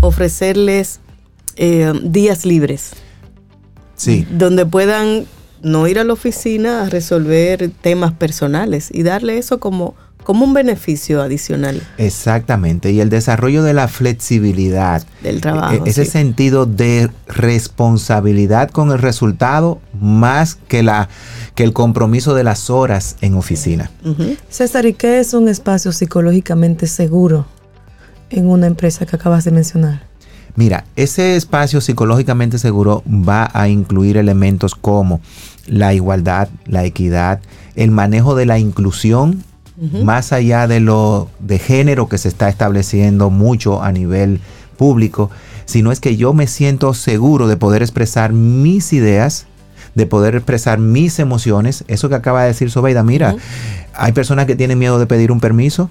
[0.00, 1.00] ofrecerles
[1.56, 2.92] eh, días libres
[4.00, 5.26] Sí, donde puedan
[5.60, 10.54] no ir a la oficina a resolver temas personales y darle eso como, como un
[10.54, 12.92] beneficio adicional exactamente.
[12.92, 15.84] Y el desarrollo de la flexibilidad, del trabajo.
[15.84, 16.10] e- ese sí.
[16.10, 21.08] sentido de responsabilidad con el resultado más que, la,
[21.54, 23.90] que el compromiso de las horas en oficina.
[24.04, 24.36] Ujú.
[24.48, 27.46] César, ¿y qué es un espacio psicológicamente seguro
[28.30, 30.10] en una empresa que acabas de mencionar?
[30.56, 35.20] Mira, ese espacio psicológicamente seguro va a incluir elementos como
[35.66, 37.40] la igualdad, la equidad,
[37.76, 39.44] el manejo de la inclusión,
[39.80, 44.40] más allá de lo de género que se está estableciendo mucho a nivel
[44.76, 45.30] público,
[45.64, 49.46] sino es que yo me siento seguro de poder expresar mis ideas,
[49.94, 51.84] de poder expresar mis emociones.
[51.88, 53.36] Eso que acaba de decir Sobeida, mira,
[53.94, 55.88] hay personas que tienen miedo de pedir un permiso.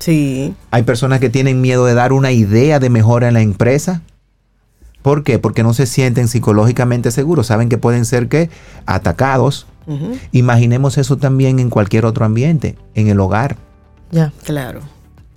[0.00, 4.02] Sí, hay personas que tienen miedo de dar una idea de mejora en la empresa.
[5.02, 5.38] ¿Por qué?
[5.38, 7.48] Porque no se sienten psicológicamente seguros.
[7.48, 8.48] Saben que pueden ser que
[8.86, 9.66] atacados.
[10.32, 13.56] Imaginemos eso también en cualquier otro ambiente, en el hogar.
[14.10, 14.32] Ya.
[14.44, 14.80] claro.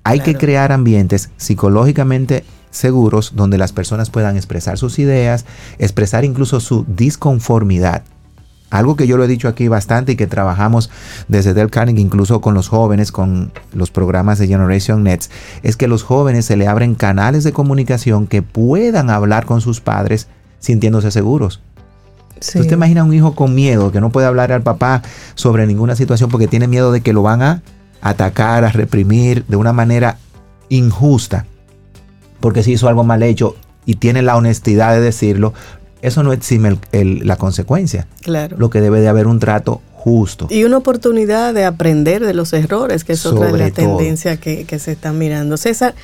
[0.04, 5.46] Hay que crear ambientes psicológicamente seguros donde las personas puedan expresar sus ideas,
[5.80, 8.04] expresar incluso su disconformidad.
[8.70, 10.90] Algo que yo lo he dicho aquí bastante y que trabajamos
[11.30, 15.30] desde Del Carnegie, incluso con los jóvenes, con los programas de Generation Nets,
[15.64, 19.80] es que los jóvenes se le abren canales de comunicación que puedan hablar con sus
[19.80, 20.28] padres
[20.60, 21.62] sintiéndose seguros.
[22.42, 22.60] Sí.
[22.60, 25.02] ¿Tú te imaginas un hijo con miedo que no puede hablar al papá
[25.36, 27.62] sobre ninguna situación porque tiene miedo de que lo van a
[28.02, 30.18] atacar, a reprimir de una manera
[30.70, 31.46] injusta?
[32.40, 35.54] Porque si hizo algo mal hecho y tiene la honestidad de decirlo,
[36.02, 38.08] eso no exime el- el- la consecuencia.
[38.22, 38.58] Claro.
[38.60, 40.48] Lo que debe de haber un trato justo.
[40.50, 44.40] Y una oportunidad de aprender de los errores, que es otra de Sobre las tendencias
[44.40, 45.58] que, que se están mirando.
[45.58, 45.96] César,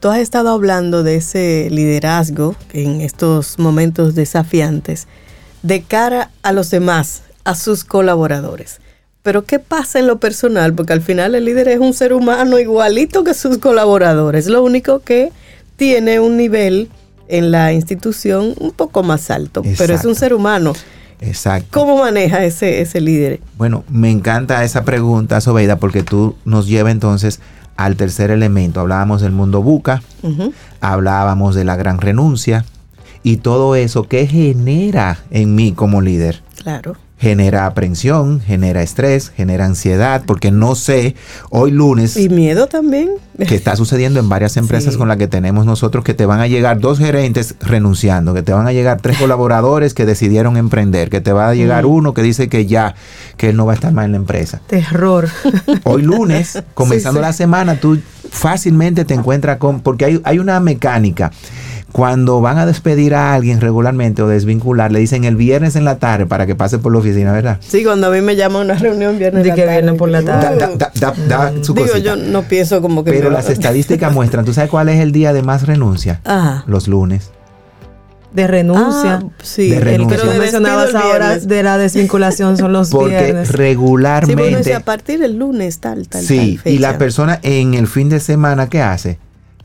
[0.00, 5.08] tú has estado hablando de ese liderazgo en estos momentos desafiantes
[5.62, 8.80] de cara a los demás, a sus colaboradores.
[9.22, 10.74] Pero ¿qué pasa en lo personal?
[10.74, 14.46] Porque al final el líder es un ser humano igualito que sus colaboradores.
[14.46, 15.32] Lo único que
[15.76, 16.88] tiene un nivel
[17.28, 20.72] en la institución un poco más alto, pero es un ser humano.
[21.20, 21.68] Exacto.
[21.78, 23.40] ¿Cómo maneja ese, ese líder?
[23.56, 27.40] Bueno, me encanta esa pregunta, Sobeida, porque tú nos lleva entonces
[27.76, 28.80] al tercer elemento.
[28.80, 30.02] Hablábamos del mundo buca,
[30.80, 32.64] hablábamos de la gran renuncia
[33.22, 36.42] y todo eso que genera en mí como líder.
[36.62, 41.16] Claro genera aprensión, genera estrés, genera ansiedad, porque no sé,
[41.50, 42.16] hoy lunes...
[42.16, 43.10] Y miedo también.
[43.36, 46.46] Que está sucediendo en varias empresas con las que tenemos nosotros, que te van a
[46.46, 51.20] llegar dos gerentes renunciando, que te van a llegar tres colaboradores que decidieron emprender, que
[51.20, 52.94] te va a llegar uno que dice que ya,
[53.36, 54.60] que él no va a estar más en la empresa.
[54.68, 55.28] Terror.
[55.84, 57.98] Hoy lunes, comenzando la semana, tú
[58.30, 61.32] fácilmente te encuentras con, porque hay, hay una mecánica
[61.92, 65.98] cuando van a despedir a alguien regularmente o desvincular, le dicen el viernes en la
[65.98, 67.58] tarde para que pase por la oficina, ¿verdad?
[67.60, 70.22] Sí, cuando a mí me llaman a una reunión viernes de que vienen por la
[70.22, 70.68] tarde.
[71.74, 73.12] Digo, yo no pienso como que...
[73.12, 76.20] Pero las estadísticas muestran, ¿tú sabes cuál es el día de más renuncia?
[76.24, 76.64] Ajá.
[76.66, 77.30] Los lunes.
[78.32, 79.14] De renuncia.
[79.14, 80.18] Ah, sí, de renuncia.
[80.22, 83.52] Pero mencionabas ahora de la desvinculación son los Porque viernes.
[83.52, 84.64] regularmente...
[84.64, 88.20] Sí, a partir del lunes tal, tal, Sí, y la persona en el fin de
[88.20, 89.18] semana, ¿qué hace?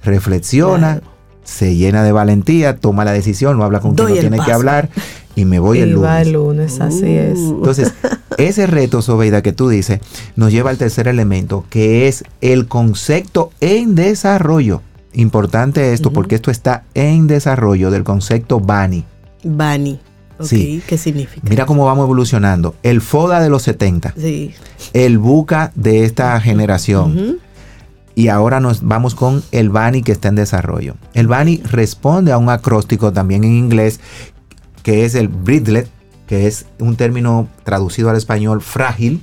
[0.06, 1.02] Reflexiona,
[1.44, 4.90] se llena de valentía, toma la decisión, no habla con quien no tiene que hablar
[5.36, 6.10] y me voy el lunes.
[6.10, 7.38] Va el lunes, así es.
[7.38, 7.56] Uh.
[7.58, 7.94] Entonces,
[8.38, 10.00] ese reto, Sobeida, que tú dices,
[10.36, 14.82] nos lleva al tercer elemento, que es el concepto en desarrollo.
[15.14, 19.06] Importante esto, porque esto está en desarrollo del concepto BANI.
[19.44, 20.00] BANI.
[20.40, 20.82] sí.
[20.88, 21.48] ¿Qué significa?
[21.48, 22.76] Mira cómo vamos evolucionando.
[22.82, 24.16] El FODA de los 70.
[24.18, 24.56] Sí.
[24.94, 27.40] El BUCA de esta generación.
[28.16, 30.96] Y ahora nos vamos con el BANI que está en desarrollo.
[31.14, 34.00] El BANI responde a un acróstico también en inglés
[34.84, 35.90] que es el Bridlet,
[36.28, 39.22] que es un término traducido al español frágil,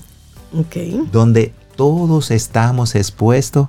[1.12, 3.68] donde todos estamos expuestos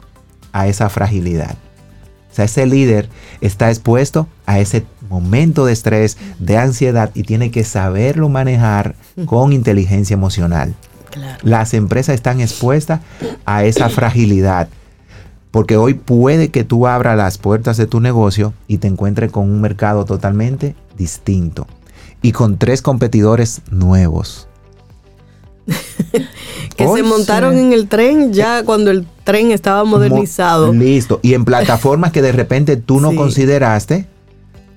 [0.53, 1.55] a esa fragilidad.
[2.31, 3.09] O sea, ese líder
[3.41, 9.51] está expuesto a ese momento de estrés, de ansiedad y tiene que saberlo manejar con
[9.51, 10.73] inteligencia emocional.
[11.43, 13.01] Las empresas están expuestas
[13.45, 14.69] a esa fragilidad
[15.51, 19.49] porque hoy puede que tú abras las puertas de tu negocio y te encuentres con
[19.49, 21.67] un mercado totalmente distinto
[22.21, 24.47] y con tres competidores nuevos.
[26.75, 30.73] que se montaron en el tren ya cuando el tren estaba modernizado.
[30.73, 31.19] listo.
[31.21, 34.07] Y en plataformas que de repente tú no consideraste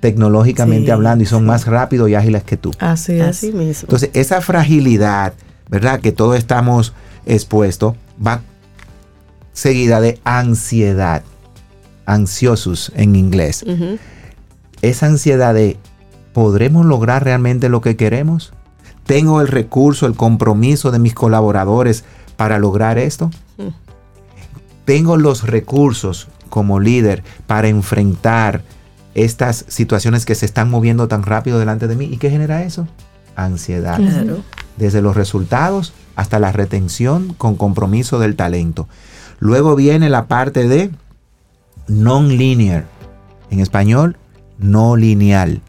[0.00, 2.72] tecnológicamente hablando y son más rápidos y ágiles que tú.
[2.78, 3.22] Así es.
[3.22, 3.87] Así mismo.
[3.87, 5.32] Entonces, esa fragilidad,
[5.70, 6.00] ¿verdad?
[6.00, 6.92] Que todos estamos
[7.24, 8.42] expuestos, va
[9.54, 11.22] seguida de ansiedad,
[12.04, 13.64] ansiosus en inglés.
[14.82, 15.78] Esa ansiedad de,
[16.34, 18.52] ¿podremos lograr realmente lo que queremos?
[19.06, 22.04] ¿Tengo el recurso, el compromiso de mis colaboradores
[22.36, 23.30] para lograr esto?
[24.84, 28.62] ¿Tengo los recursos como líder para enfrentar
[29.14, 32.06] estas situaciones que se están moviendo tan rápido delante de mí?
[32.06, 32.86] ¿Y qué genera eso?
[33.36, 33.98] Ansiedad.
[34.76, 38.88] Desde los resultados hasta la retención con compromiso del talento.
[39.44, 40.90] Luego viene la parte de
[41.87, 42.87] non-linear.
[43.50, 44.16] En español,
[44.57, 45.61] no lineal.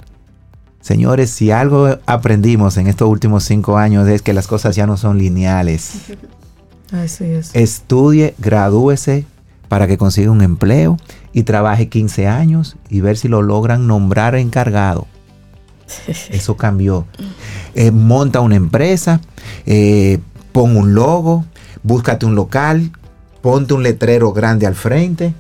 [0.80, 4.96] Señores, si algo aprendimos en estos últimos cinco años es que las cosas ya no
[4.96, 6.04] son lineales.
[6.94, 7.54] Así es.
[7.54, 9.26] Estudie, gradúese
[9.68, 10.96] para que consiga un empleo
[11.34, 15.06] y trabaje 15 años y ver si lo logran nombrar encargado.
[16.30, 17.08] Eso cambió.
[17.74, 19.20] Eh, monta una empresa,
[19.66, 20.20] eh,
[20.54, 21.44] pon un logo,
[21.84, 22.94] búscate un local,
[23.46, 25.36] ponte un letrero grande al frente,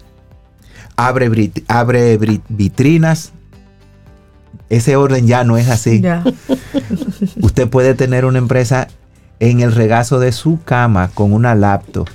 [0.95, 3.31] abre, abre vitrinas.
[4.69, 6.03] Ese orden ya no es así.
[7.41, 8.89] Usted puede tener una empresa
[9.39, 12.07] en el regazo de su cama con una laptop.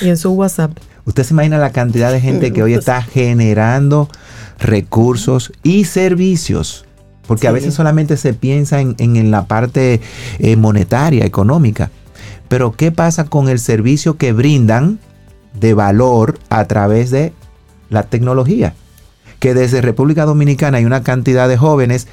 [0.00, 0.78] Y en su WhatsApp.
[1.06, 4.08] Usted se imagina la cantidad de gente que hoy está generando
[4.60, 6.84] recursos y servicios.
[7.26, 10.00] Porque a veces solamente se piensa en, la parte
[10.38, 11.90] eh, monetaria, económica.
[12.52, 14.98] Pero ¿qué pasa con el servicio que brindan
[15.58, 17.32] de valor a través de
[17.88, 18.74] la tecnología?
[19.38, 22.08] Que desde República Dominicana hay una cantidad de jóvenes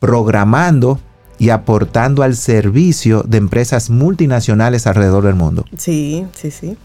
[0.00, 0.98] programando
[1.38, 5.64] y aportando al servicio de empresas multinacionales alrededor del mundo.
[5.78, 6.76] Sí, sí, sí.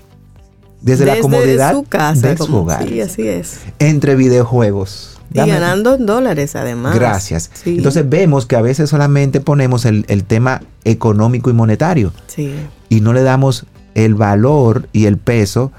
[0.79, 2.87] Desde, la comodidad su casa, de su hogar.
[2.87, 3.61] Sí, así es.
[3.79, 6.95] Entre videojuegos y ganando en dólares además.
[6.95, 7.51] Gracias.
[7.65, 12.13] Entonces vemos que a veces solamente ponemos el, tema económico y monetario.
[12.27, 12.53] Sí.
[12.89, 15.71] Y no le damos el valor y el peso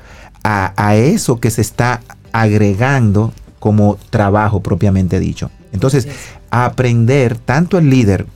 [0.44, 2.00] a, eso que se está
[2.32, 5.50] agregando como trabajo propiamente dicho.
[5.72, 6.08] Entonces,
[6.50, 8.26] aprender tanto el líder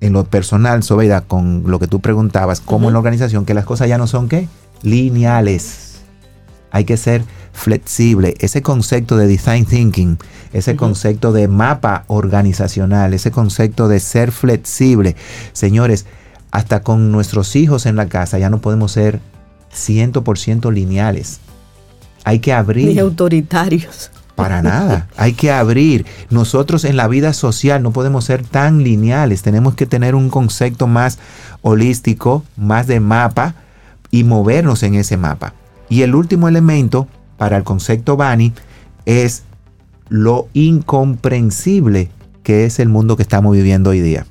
[0.00, 3.64] en lo personal, Sobeida, con lo que tú preguntabas, como en la organización, que las
[3.64, 4.48] cosas ya no son qué?
[4.82, 5.91] Lineales.
[6.72, 8.34] Hay que ser flexible.
[8.40, 10.18] Ese concepto de design thinking,
[10.52, 15.14] ese concepto de mapa organizacional, ese concepto de ser flexible.
[15.52, 16.06] Señores,
[16.50, 19.20] hasta con nuestros hijos en la casa ya no podemos ser
[19.74, 21.40] 100% lineales.
[22.24, 22.88] Hay que abrir.
[22.88, 24.10] Ni autoritarios.
[24.34, 26.06] Para nada, hay que abrir.
[26.30, 30.86] Nosotros en la vida social no podemos ser tan lineales, tenemos que tener un concepto
[30.86, 31.18] más
[31.60, 33.54] holístico, más de mapa
[34.10, 35.52] y movernos en ese mapa.
[35.92, 38.54] Y el último elemento para el concepto Bani
[39.04, 39.42] es
[40.08, 42.10] lo incomprensible
[42.42, 44.24] que es el mundo que estamos viviendo hoy día.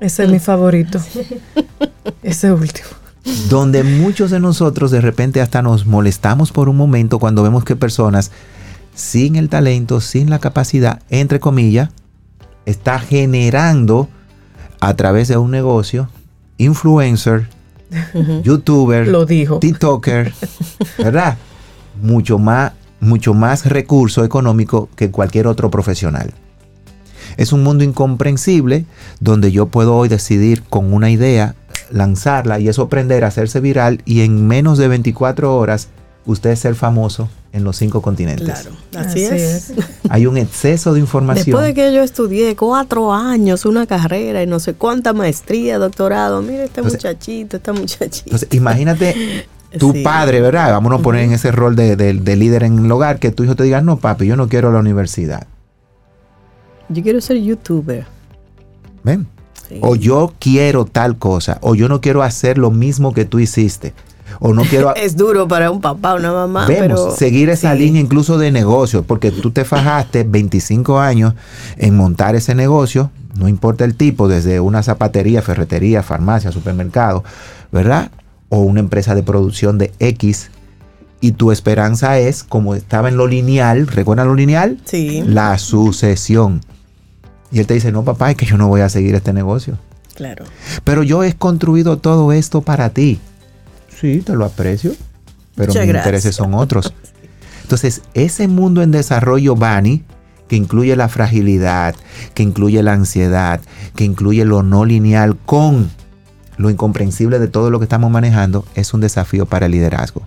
[0.00, 0.98] Ese es mi favorito.
[2.24, 2.88] Ese último.
[3.48, 7.76] Donde muchos de nosotros de repente hasta nos molestamos por un momento cuando vemos que
[7.76, 8.32] personas
[8.96, 11.90] sin el talento, sin la capacidad, entre comillas,
[12.66, 14.08] está generando
[14.80, 16.08] a través de un negocio,
[16.56, 17.46] influencer,
[18.42, 19.58] youtuber, Lo dijo.
[19.58, 20.32] TikToker,
[20.98, 21.38] ¿verdad?
[22.02, 26.32] Mucho más, mucho más recurso económico que cualquier otro profesional.
[27.36, 28.84] Es un mundo incomprensible
[29.20, 31.54] donde yo puedo hoy decidir con una idea
[31.90, 35.88] lanzarla y eso aprender a hacerse viral y en menos de 24 horas
[36.28, 38.46] usted ser famoso en los cinco continentes.
[38.46, 39.72] Claro, así, es.
[40.10, 41.44] Hay un exceso de información.
[41.46, 46.42] Después de que yo estudié cuatro años, una carrera y no sé cuánta maestría, doctorado,
[46.42, 48.26] mire este Entonces- muchachito, esta muchachita.
[48.26, 49.46] Entonces, imagínate
[49.78, 50.02] tu Sí.
[50.02, 50.70] padre, ¿verdad?
[50.72, 53.44] Vámonos a poner en ese rol de, de- de líder en el hogar, que tu
[53.44, 55.46] hijo te diga, no, papi, yo no quiero la universidad.
[56.88, 58.06] Yo quiero ser youtuber.
[59.02, 59.26] ¿Ven?
[59.68, 59.78] Sí.
[59.82, 63.92] O yo quiero tal cosa, o yo no quiero hacer lo mismo que tú hiciste,
[64.40, 64.94] o no quiero...
[64.96, 67.78] Es duro para un papá, una mamá, Vemos, pero seguir esa sí.
[67.78, 71.34] línea incluso de negocio, porque tú te fajaste 25 años
[71.76, 77.24] en montar ese negocio, no importa el tipo, desde una zapatería, ferretería, farmacia, supermercado,
[77.70, 78.10] ¿verdad?
[78.48, 80.50] O una empresa de producción de X,
[81.20, 84.78] y tu esperanza es, como estaba en lo lineal, ¿recuerdan lo lineal?
[84.84, 86.60] Sí, La sucesión.
[87.50, 89.78] Y él te dice, no, papá, es que yo no voy a seguir este negocio.
[90.14, 90.44] claro.
[90.84, 93.18] Pero yo he construido todo esto para ti.
[94.00, 94.92] Sí, te lo aprecio,
[95.54, 96.06] pero Muchas mis gracias.
[96.06, 96.94] intereses son otros.
[97.62, 100.04] Entonces, ese mundo en desarrollo, Bani,
[100.48, 101.94] que incluye la fragilidad,
[102.34, 103.60] que incluye la ansiedad,
[103.94, 105.90] que incluye lo no lineal con
[106.56, 110.22] lo incomprensible de todo lo que estamos manejando, es un desafío para el liderazgo.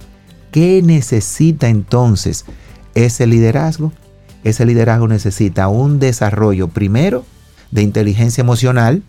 [0.52, 2.46] ¿Qué necesita entonces
[2.94, 3.92] ese liderazgo?
[4.44, 7.26] Ese liderazgo necesita un desarrollo primero
[7.72, 9.02] de inteligencia emocional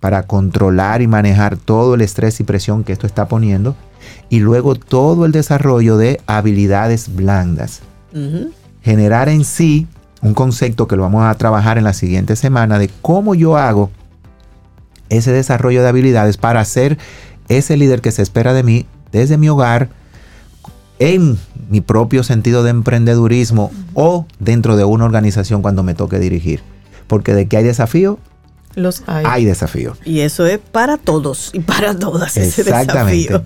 [0.00, 3.76] para controlar y manejar todo el estrés y presión que esto está poniendo
[4.30, 7.82] y luego todo el desarrollo de habilidades blandas.
[8.82, 9.86] Generar en sí
[10.22, 13.90] un concepto que lo vamos a trabajar en la siguiente semana de cómo yo hago
[15.08, 16.96] ese desarrollo de habilidades para ser
[17.48, 19.88] ese líder que se espera de mí desde mi hogar,
[21.00, 21.36] en
[21.68, 26.62] mi propio sentido de emprendedurismo o dentro de una organización cuando me toque dirigir.
[27.08, 28.18] Porque de que hay desafío,
[28.74, 29.24] Los hay.
[29.26, 29.96] hay desafío.
[30.04, 33.44] Y eso es para todos y para todas ese desafío.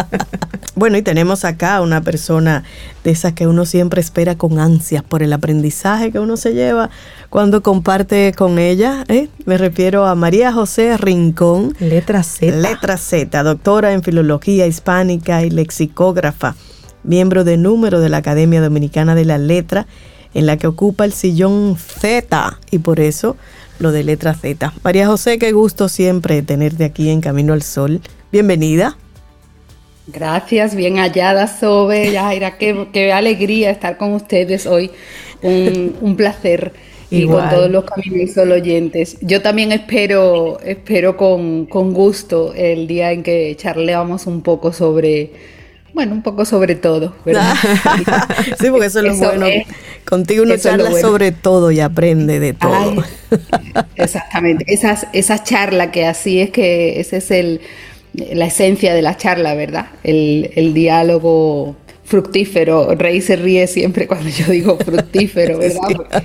[0.74, 2.64] bueno, y tenemos acá una persona
[3.04, 6.90] de esas que uno siempre espera con ansias por el aprendizaje que uno se lleva
[7.28, 9.04] cuando comparte con ella.
[9.08, 9.28] ¿eh?
[9.44, 11.74] Me refiero a María José Rincón.
[11.80, 12.56] Letra Z.
[12.56, 16.56] Letra Z, doctora en Filología Hispánica y lexicógrafa,
[17.04, 19.86] miembro de número de la Academia Dominicana de la Letra,
[20.32, 23.36] en la que ocupa el sillón Z y por eso
[23.80, 24.72] lo de letra Z.
[24.84, 28.00] María José, qué gusto siempre tenerte aquí en Camino al Sol.
[28.30, 28.96] Bienvenida.
[30.06, 34.90] Gracias, bien hallada, Sobe, Yaira, qué, qué alegría estar con ustedes hoy.
[35.42, 36.72] Un, placer.
[37.10, 39.16] y con todos los Camino al Sol oyentes.
[39.22, 45.32] Yo también espero, espero con, con gusto el día en que charleamos un poco sobre
[45.94, 47.54] bueno, un poco sobre todo, ¿verdad?
[48.60, 49.46] sí, porque eso es lo bueno.
[50.04, 53.04] Contigo uno charla sobre todo y aprende de todo.
[53.96, 54.64] exactamente.
[54.66, 57.60] Esas, esa charla que así es que esa es el,
[58.14, 59.86] la esencia de la charla, ¿verdad?
[60.02, 61.76] El, el diálogo
[62.10, 62.92] fructífero.
[62.96, 66.24] Rey se ríe siempre cuando yo digo fructífero, ¿verdad?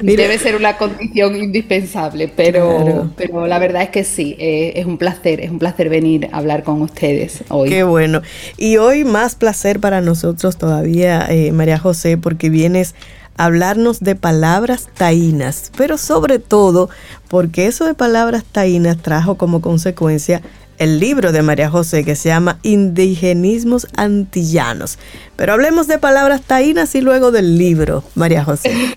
[0.00, 4.96] Debe ser una condición indispensable, pero, pero la verdad es que sí, eh, es un
[4.96, 7.68] placer, es un placer venir a hablar con ustedes hoy.
[7.68, 8.22] Qué bueno.
[8.56, 12.94] Y hoy más placer para nosotros todavía, eh, María José, porque vienes
[13.36, 16.88] a hablarnos de palabras taínas, pero sobre todo
[17.28, 20.40] porque eso de palabras taínas trajo como consecuencia
[20.78, 24.98] el libro de María José que se llama Indigenismos Antillanos.
[25.36, 28.72] Pero hablemos de palabras taínas y luego del libro, María José.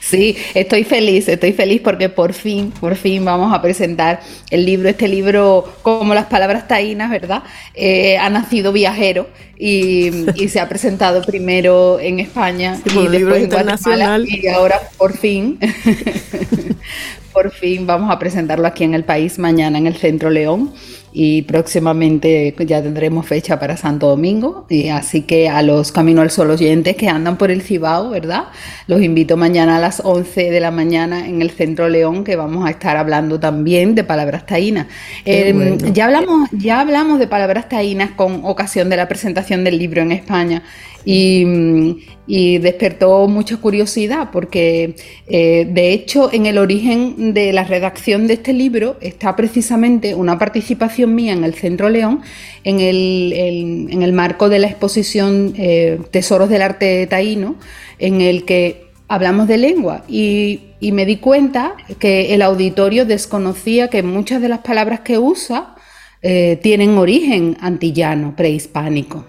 [0.00, 4.88] Sí, estoy feliz, estoy feliz porque por fin, por fin vamos a presentar el libro.
[4.88, 7.44] Este libro, como las palabras taínas, ¿verdad?
[7.74, 10.10] Eh, ha nacido viajero y,
[10.48, 15.58] se ha presentado primero en España y después en Guatemala y ahora por fin
[17.32, 20.72] por fin vamos a presentarlo aquí en el país mañana en el Centro León
[21.12, 24.66] y próximamente ya tendremos fecha para Santo Domingo.
[24.68, 28.44] Y así que a los Camino al Sol oyentes que andan por el Cibao, ¿verdad?
[28.86, 32.66] Los invito mañana a las 11 de la mañana en el Centro León, que vamos
[32.66, 34.86] a estar hablando también de palabras taínas.
[35.24, 40.02] Em, ya, hablamos, ya hablamos de palabras taínas con ocasión de la presentación del libro
[40.02, 40.62] en España
[41.04, 44.94] y, despertó mucha curiosidad porque
[45.26, 50.38] eh, de hecho en el origen de la redacción de este libro está precisamente una
[50.38, 52.20] participación mía en el Centro León
[52.62, 57.56] en el, en el marco de la exposición eh, Tesoros del Arte Taíno
[57.98, 60.04] en el que hablamos de lengua.
[60.08, 65.18] Y, y me di cuenta que el auditorio desconocía que muchas de las palabras que
[65.18, 65.74] usa
[66.22, 69.24] eh, tienen origen antillano, prehispánico.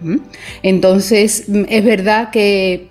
[0.62, 2.90] Entonces, mm, es verdad que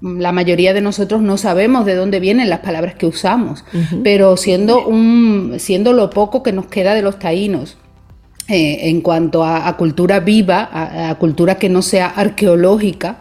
[0.00, 3.64] la mayoría de nosotros no sabemos de dónde vienen las palabras que usamos,
[4.04, 7.76] pero siendo, un, siendo lo poco que nos queda de los taínos,
[8.48, 13.18] eh, en cuanto a, cultura viva, a, cultura que no sea arqueológica,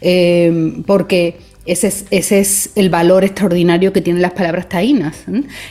[0.00, 1.36] eh, porque
[1.66, 5.24] ese es, el valor extraordinario que tienen las palabras taínas.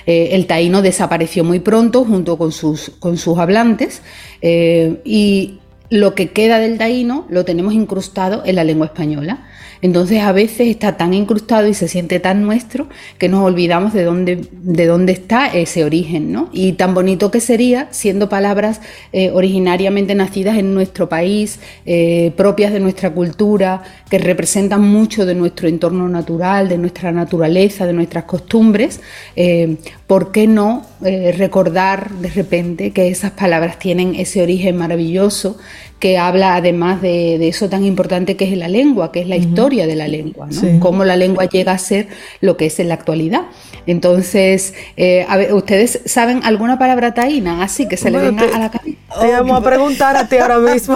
[0.06, 2.92] Eh, el taíno desapareció muy pronto junto con sus,
[3.38, 4.02] hablantes
[4.42, 5.60] eh, y
[5.90, 9.48] lo que queda del taíno lo tenemos incrustado en la lengua española.
[9.82, 14.04] Entonces a veces está tan incrustado y se siente tan nuestro que nos olvidamos de
[14.04, 16.50] dónde, de dónde está ese origen, ¿no?
[16.52, 18.82] Y tan bonito que sería, siendo palabras
[19.14, 25.36] eh, originariamente nacidas en nuestro país, eh, propias de nuestra cultura, que representan mucho de
[25.36, 29.00] nuestro entorno natural, de nuestra naturaleza, de nuestras costumbres,
[29.36, 29.78] eh,
[30.08, 35.58] ¿por qué no recordar de repente que esas palabras tienen ese origen maravilloso
[36.00, 39.86] que habla además de, eso tan importante que es la lengua, que es la historia
[39.86, 40.80] de la lengua, ¿no?
[40.80, 42.08] Cómo la lengua llega a ser
[42.40, 43.44] lo que es en la actualidad.
[43.86, 48.98] Entonces, eh, ¿ustedes saben alguna palabra taína así que se le venga a la cabeza?
[49.20, 50.96] Te vamos a preguntar a ti ahora mismo.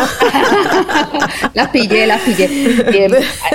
[1.54, 2.50] las pillé, las pillé.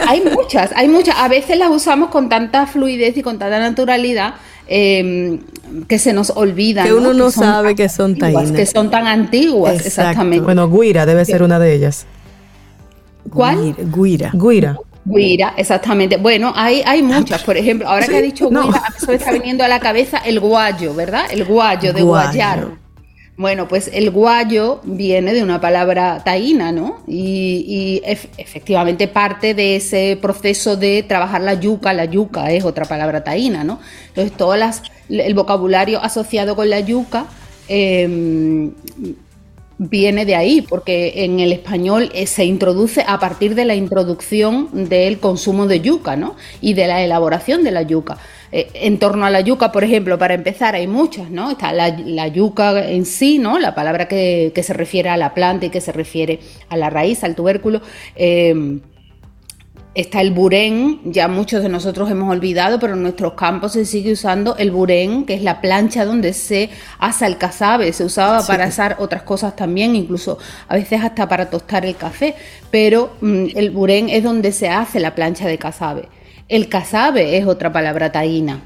[0.07, 1.17] hay muchas, hay muchas.
[1.19, 4.35] A veces las usamos con tanta fluidez y con tanta naturalidad
[4.71, 5.41] Em,
[5.89, 6.87] que se nos olvidan.
[6.87, 8.53] Que uno no, sabe que son taínas.
[8.53, 10.45] Que son tan antiguas, exactamente.
[10.45, 12.07] Bueno, guira debe ser una de ellas.
[13.33, 13.75] ¿Cuál?
[13.77, 14.31] Guira.
[14.35, 14.77] Guira.
[15.05, 16.19] Guira, exactamente.
[16.19, 17.43] Bueno, hay, hay muchas.
[17.43, 19.81] Por ejemplo, ahora que ha dicho guira, a mí se me está viniendo a la
[19.81, 21.25] cabeza el guayo, ¿verdad?
[21.31, 22.69] El guayo de guayar.
[23.39, 26.99] Bueno, pues el guayo viene de una palabra taína, ¿no?
[27.07, 33.23] Y, efectivamente parte de ese proceso de trabajar la yuca, la yuca es otra palabra
[33.23, 33.79] taína, ¿no?
[34.09, 37.27] Entonces, todo el vocabulario asociado con la yuca
[37.69, 38.73] em,
[39.79, 44.89] viene de ahí, porque en el español eh, se introduce a partir de la introducción
[44.89, 46.35] del consumo de yuca, ¿no?
[46.61, 48.19] Y de la elaboración de la yuca.
[48.53, 51.51] Eh, en torno a la yuca, por ejemplo, para empezar, hay muchas, ¿no?
[51.51, 53.59] Está la, yuca en sí, ¿no?
[53.59, 57.25] La palabra que, se refiere a la planta y que se refiere a la raíz,
[57.25, 57.81] al tubérculo.
[58.17, 58.81] Eh,
[59.99, 64.13] Está el burén, ya muchos de nosotros hemos olvidado, pero en nuestros campos se sigue
[64.13, 66.71] usando el burén, que es la plancha donde se
[67.01, 67.93] asa el cazabe.
[67.93, 70.39] Se usaba para asar otras cosas también, incluso
[70.69, 72.37] a veces hasta para tostar el café.
[72.71, 76.09] Pero mm, el burén es donde se hace la plancha de cazabe.
[76.49, 78.63] El cazabe es otra palabra taína.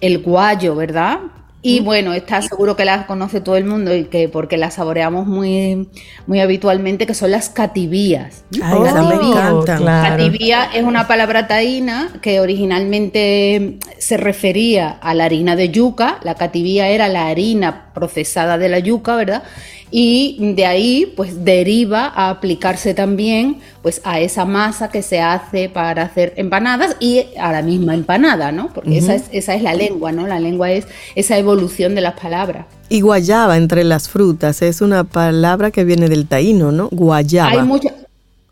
[0.00, 1.18] El guayo, ¿verdad?
[1.60, 5.26] Y bueno, está seguro que las conoce todo el mundo y que porque las saboreamos
[5.26, 5.88] muy,
[6.28, 8.44] muy habitualmente, que son las cativías.
[8.62, 9.84] Ay, me encantan.
[9.84, 16.20] Cativía es una palabra taína que originalmente se refería a la harina de yuca.
[16.22, 19.42] La cativía era la harina procesada de la yuca, ¿verdad?
[19.90, 25.68] y de ahí pues deriva a aplicarse también pues a esa masa que se hace
[25.68, 28.70] para hacer empanadas y a la misma empanada, ¿no?
[28.74, 30.26] Porque esa, es, esa es la lengua, ¿no?
[30.26, 32.66] La lengua es esa evolución de las palabras.
[32.88, 36.88] Y guayaba entre las frutas es una palabra que viene del taíno, ¿no?
[36.90, 37.50] Guayaba.
[37.50, 37.92] Hay mucha,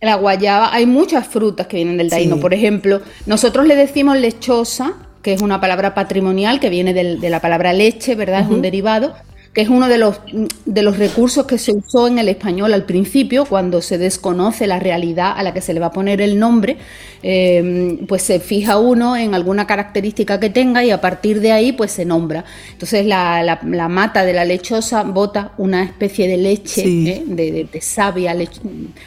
[0.00, 2.38] la guayaba, hay muchas frutas que vienen del taíno.
[2.38, 7.40] Por ejemplo, nosotros le decimos lechosa, que es una palabra patrimonial que viene de la
[7.40, 8.40] palabra leche, ¿verdad?
[8.42, 9.14] Es un derivado
[9.56, 10.20] que es uno de los,
[10.66, 14.78] de los recursos que se usó en el español al principio, cuando se desconoce la
[14.78, 16.76] realidad a la que se le va a poner el nombre,
[17.22, 21.72] eh, pues se fija uno en alguna característica que tenga y a partir de ahí
[21.72, 22.44] pues se nombra.
[22.70, 27.24] Entonces la, mata de la lechosa bota una especie de leche, ¿eh?
[27.24, 28.36] de, savia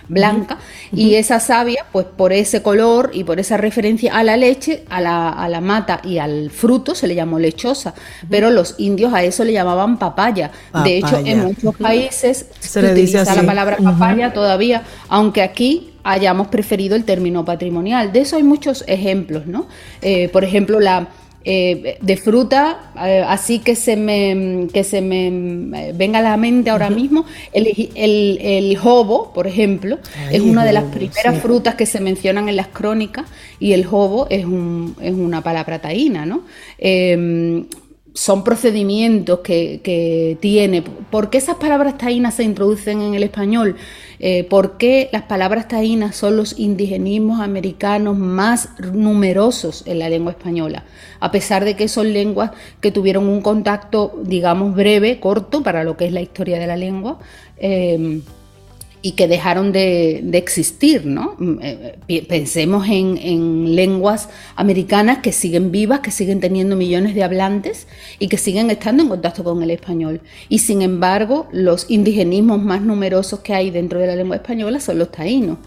[0.08, 0.58] blanca,
[0.92, 5.00] y esa savia, pues por ese color y por esa referencia a la leche, a
[5.00, 7.94] la, a la mata y al fruto se le llamó lechosa,
[8.32, 10.39] pero los indios a eso le llamaban papaya
[10.84, 16.96] de hecho, en muchos países se, utiliza la palabra papaya todavía, aunque aquí hayamos preferido
[16.96, 18.12] el término patrimonial.
[18.12, 19.68] De eso hay muchos ejemplos, ¿no?
[20.02, 21.10] Eh, por ejemplo, la
[21.46, 26.70] eh, de fruta, eh, así que se me, que se me venga a la mente
[26.70, 30.00] ahora mismo, el, el, el, jobo, por ejemplo,
[30.32, 33.26] es una de las primeras frutas que se mencionan en las crónicas
[33.58, 36.42] y el jobo es, un, es una palabra taína, ¿no?
[38.20, 40.82] Son procedimientos que, tiene.
[40.82, 43.78] ¿Por qué esas palabras taínas se introducen en el español?
[44.20, 50.34] Eh, ¿Por qué las palabras taínas son los indigenismos americanos más numerosos en la lengua
[50.34, 50.84] española?
[51.22, 52.52] A pesar de que son lenguas
[52.82, 56.76] que tuvieron un contacto, digamos, breve, corto para lo que es la historia de la
[56.76, 57.20] lengua.
[57.56, 58.20] Eh,
[59.02, 61.36] y que dejaron de, existir, ¿no?
[61.38, 67.88] Mm, eh, pensemos en, lenguas americanas que siguen vivas, que siguen teniendo millones de hablantes
[68.20, 70.22] y que siguen estando en contacto con el español.
[70.50, 75.00] Y sin embargo, los indigenismos más numerosos que hay dentro de la lengua española son
[75.00, 75.58] los taínos.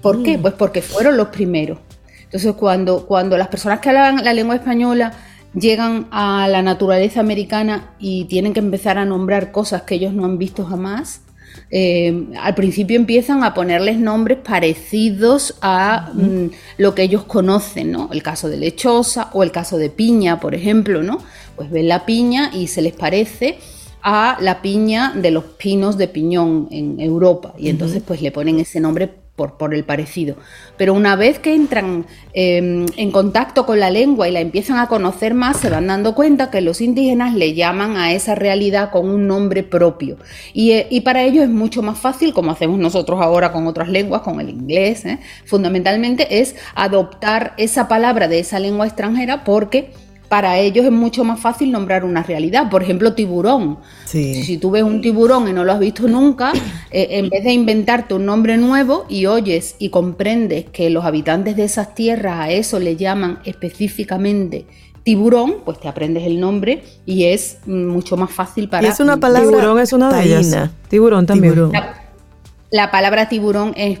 [0.00, 0.38] ¿Por qué?
[0.38, 0.42] Mm.
[0.42, 1.78] Pues porque fueron los primeros.
[2.24, 5.12] Entonces, cuando, cuando las personas que hablaban la lengua española
[5.52, 10.24] llegan a la naturaleza americana y tienen que empezar a nombrar cosas que ellos no
[10.24, 11.22] han visto jamás,
[11.70, 16.46] eh, al principio empiezan a ponerles nombres parecidos a mm,
[16.78, 18.08] lo que ellos conocen, ¿no?
[18.12, 21.18] El caso de lechosa o el caso de piña, por ejemplo, ¿no?
[21.54, 23.58] Pues ven la piña y se les parece
[24.02, 28.58] a la piña de los pinos de piñón en Europa y entonces pues le ponen
[28.58, 30.36] ese nombre por, el parecido.
[30.76, 34.86] Pero una vez que entran em, en contacto con la lengua y la empiezan a
[34.88, 39.08] conocer más, se van dando cuenta que los indígenas le llaman a esa realidad con
[39.08, 40.16] un nombre propio.
[40.52, 44.22] Y, eh, para ellos es mucho más fácil, como hacemos nosotros ahora con otras lenguas,
[44.22, 45.18] con el inglés, ¿eh?
[45.46, 49.90] fundamentalmente es adoptar esa palabra de esa lengua extranjera porque
[50.30, 52.70] para ellos es mucho más fácil nombrar una realidad.
[52.70, 53.78] Por ejemplo, tiburón.
[54.04, 56.52] Si tú ves un tiburón y no lo has visto nunca,
[56.92, 61.56] eh, en vez de inventarte un nombre nuevo y oyes y comprendes que los habitantes
[61.56, 64.66] de esas tierras a eso le llaman específicamente
[65.02, 68.86] tiburón, pues te aprendes el nombre y es mucho más fácil para...
[68.86, 69.48] Y es una palabra...
[69.48, 70.70] Tiburón es una de ellas.
[70.88, 71.72] Tiburón también.
[71.72, 71.99] La,
[72.90, 73.98] palabra tiburón es...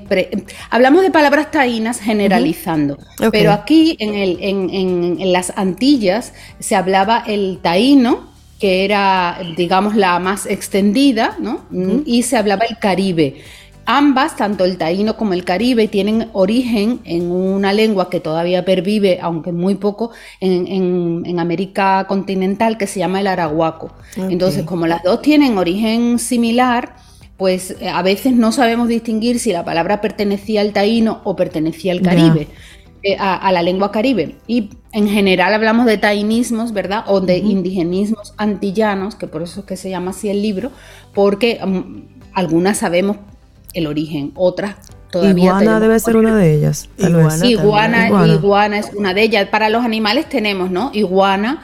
[0.70, 2.98] Hablamos de palabras taínas generalizando,
[3.32, 4.70] pero aquí en, el, en,
[5.18, 11.64] en, las Antillas se hablaba el taíno que era, digamos, la más extendida, ¿no?
[12.04, 13.42] Y se hablaba el Caribe.
[13.86, 19.18] Ambas, tanto el taíno como el caribe, tienen origen en una lengua que todavía pervive,
[19.20, 23.90] aunque muy poco, en, América continental, que se llama el arahuaco.
[24.16, 26.94] Entonces, como las dos tienen origen similar,
[27.40, 31.92] pues eh, a veces no sabemos distinguir si la palabra pertenecía al taíno o pertenecía
[31.92, 32.48] al caribe.
[33.02, 34.36] Eh, a, la lengua caribe.
[34.46, 37.04] Y en general hablamos de tainismos, ¿verdad?
[37.06, 40.70] O de indigenismos antillanos, que por eso es que se llama así el libro,
[41.14, 43.16] porque mm, algunas sabemos
[43.72, 44.32] el origen.
[44.34, 44.76] Otras
[45.10, 45.44] todavía.
[45.44, 46.90] Iguana debe ser una de ellas.
[46.98, 49.48] Iguana, iguana, iguana, es una de ellas.
[49.48, 50.90] Para los animales tenemos, ¿no?
[50.92, 51.62] Iguana,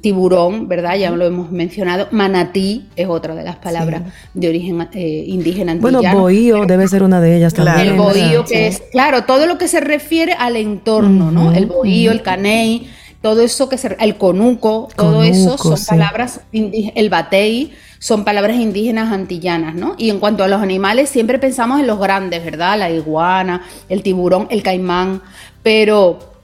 [0.00, 0.96] tiburón, ¿verdad?
[0.96, 2.08] Ya lo hemos mencionado.
[2.10, 4.02] Manatí es otra de las palabras
[4.34, 6.00] de origen eh, indígena antillano.
[6.00, 7.88] Bueno, bohío debe ser una de ellas también.
[7.88, 11.52] El bohío, que es, claro, todo lo que se refiere al entorno, ¿no?
[11.52, 12.88] El bohío, el caney,
[13.22, 13.96] todo eso que se.
[13.98, 16.40] El conuco, todo eso son palabras.
[16.52, 19.94] El batey son palabras indígenas antillanas, ¿no?
[19.98, 22.78] Y en cuanto a los animales, siempre pensamos en los grandes, ¿verdad?
[22.78, 25.22] La iguana, el tiburón, el caimán,
[25.62, 26.35] pero,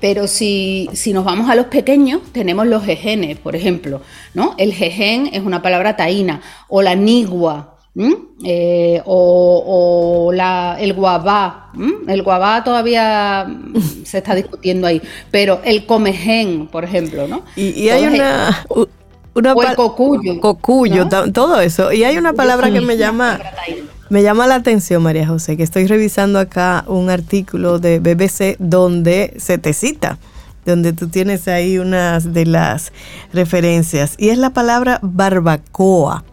[0.00, 4.00] pero si, si nos vamos a los pequeños, tenemos los jejenes, por ejemplo,
[4.34, 4.54] ¿no?
[4.58, 7.76] El jejen es una palabra taína, o la nigua,
[8.44, 11.72] eh, o, la, el guabá.
[12.06, 13.46] El guabá todavía
[14.04, 17.42] se está discutiendo ahí, pero el comején, por ejemplo, ¿no?
[17.56, 18.64] Y, hay una,
[19.34, 20.40] una o el cocuyo.
[20.40, 21.92] Cocuyo, todo eso.
[21.92, 23.38] Y hay una palabra que me llama,
[24.10, 29.34] me llama la atención, María José, que estoy revisando acá un artículo de BBC donde
[29.38, 30.18] se te cita,
[30.66, 32.92] donde tú tienes ahí unas de las
[33.32, 36.24] referencias, y es la palabra barbacoa.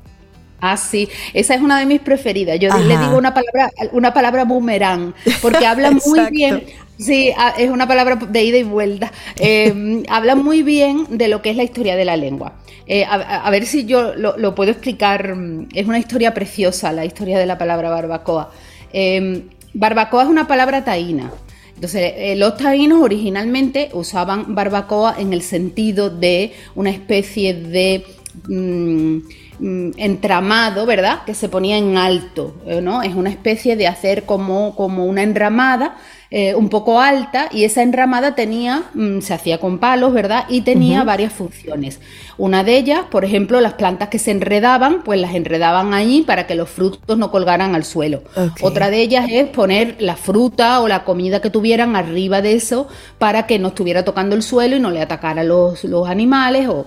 [0.59, 2.59] Ah, sí, esa es una de mis preferidas.
[2.59, 6.63] Yo le digo una palabra, una palabra boomerang, porque habla muy bien,
[6.97, 9.11] Sí, ah, es una palabra de ida y vuelta.
[9.37, 12.53] Eh, habla muy bien de lo que es la historia de la lengua.
[12.87, 15.35] Eh, a, ver si yo lo, puedo explicar.
[15.73, 18.51] Es una historia preciosa, la historia de la palabra barbacoa.
[18.93, 19.43] Eh,
[19.73, 21.31] barbacoa es una palabra taína.
[21.75, 28.03] Entonces, los taínos originalmente usaban barbacoa en el sentido de una especie de
[28.47, 29.17] mm,
[29.59, 31.23] mm, entramado, ¿verdad?
[31.25, 33.03] Que se ponía en alto, ¿no?
[33.03, 35.97] Es una especie de hacer como, como una enramada
[36.29, 40.45] eh, un poco alta y esa enramada tenía, mm, se hacía con palos, ¿verdad?
[40.49, 42.01] Y tenía varias funciones.
[42.37, 46.45] Una de ellas, por ejemplo, las plantas que se enredaban, pues las enredaban ahí para
[46.45, 48.23] que los frutos no colgaran al suelo.
[48.61, 52.87] Otra de ellas es poner la fruta o la comida que tuvieran arriba de eso
[53.17, 56.67] para que no estuviera tocando el suelo y no le atacara los, los animales.
[56.67, 56.85] O,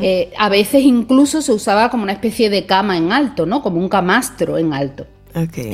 [0.00, 3.62] eh, a veces incluso se usaba como una especie de cama en alto, ¿no?
[3.62, 5.06] Como un camastro en alto.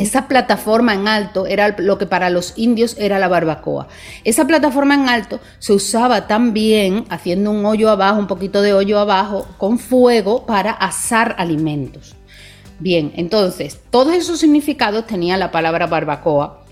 [0.00, 3.88] Esa plataforma en alto era lo que para los indios era la barbacoa.
[4.24, 8.98] Esa plataforma en alto se usaba también haciendo un hoyo abajo, un poquito de hoyo
[8.98, 12.14] abajo, con fuego para asar alimentos.
[12.78, 16.62] Bien, entonces, todos esos significados tenía la palabra barbacoa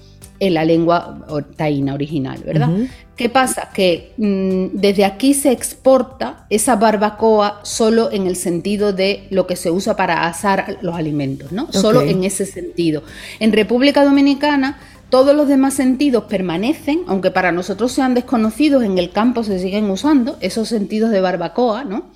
[0.41, 1.25] en la lengua
[1.57, 2.69] taína original, ¿verdad?
[3.17, 3.71] ¿Qué pasa?
[3.73, 9.55] Que mm, desde aquí se exporta esa barbacoa solo en el sentido de lo que
[9.55, 11.73] se usa para asar los alimentos, ¿no?
[11.73, 13.05] Solo en ese sentido.
[13.39, 14.79] En República Dominicana
[15.11, 19.89] todos los demás sentidos permanecen, aunque para nosotros sean desconocidos, en el campo se siguen
[19.89, 22.07] usando esos sentidos de barbacoa, ¿no?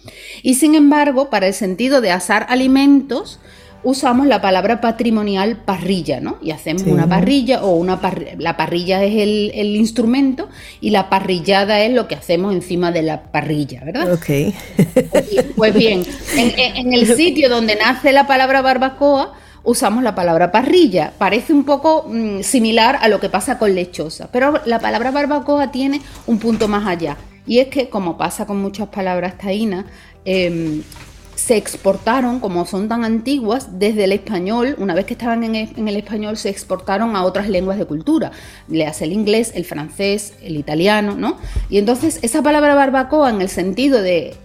[0.42, 3.38] Y sin embargo, para el sentido de asar alimentos,
[3.82, 6.38] usamos la palabra patrimonial parrilla, ¿no?
[6.42, 8.00] Y hacemos una parrilla o una
[8.38, 10.48] la parrilla es el, instrumento
[10.80, 14.12] y la parrillada es lo que hacemos encima de la parrilla, ¿verdad?
[14.12, 14.54] Ok.
[15.56, 16.04] pues bien,
[16.36, 21.12] en, el sitio donde nace la palabra barbacoa, usamos la palabra parrilla.
[21.16, 25.70] Parece un poco mm, similar a lo que pasa con lechosa, pero la palabra barbacoa
[25.70, 27.16] tiene un punto más allá.
[27.46, 29.86] Y es que, como pasa con muchas palabras taínas,
[30.24, 30.82] em,
[31.48, 35.96] se exportaron, como son tan antiguas, desde el español, una vez que estaban en el,
[35.96, 38.32] español, se exportaron a otras lenguas de cultura,
[38.68, 41.38] le hace el inglés, el francés, el italiano, ¿no?
[41.70, 44.36] Y entonces esa palabra barbacoa, en el sentido de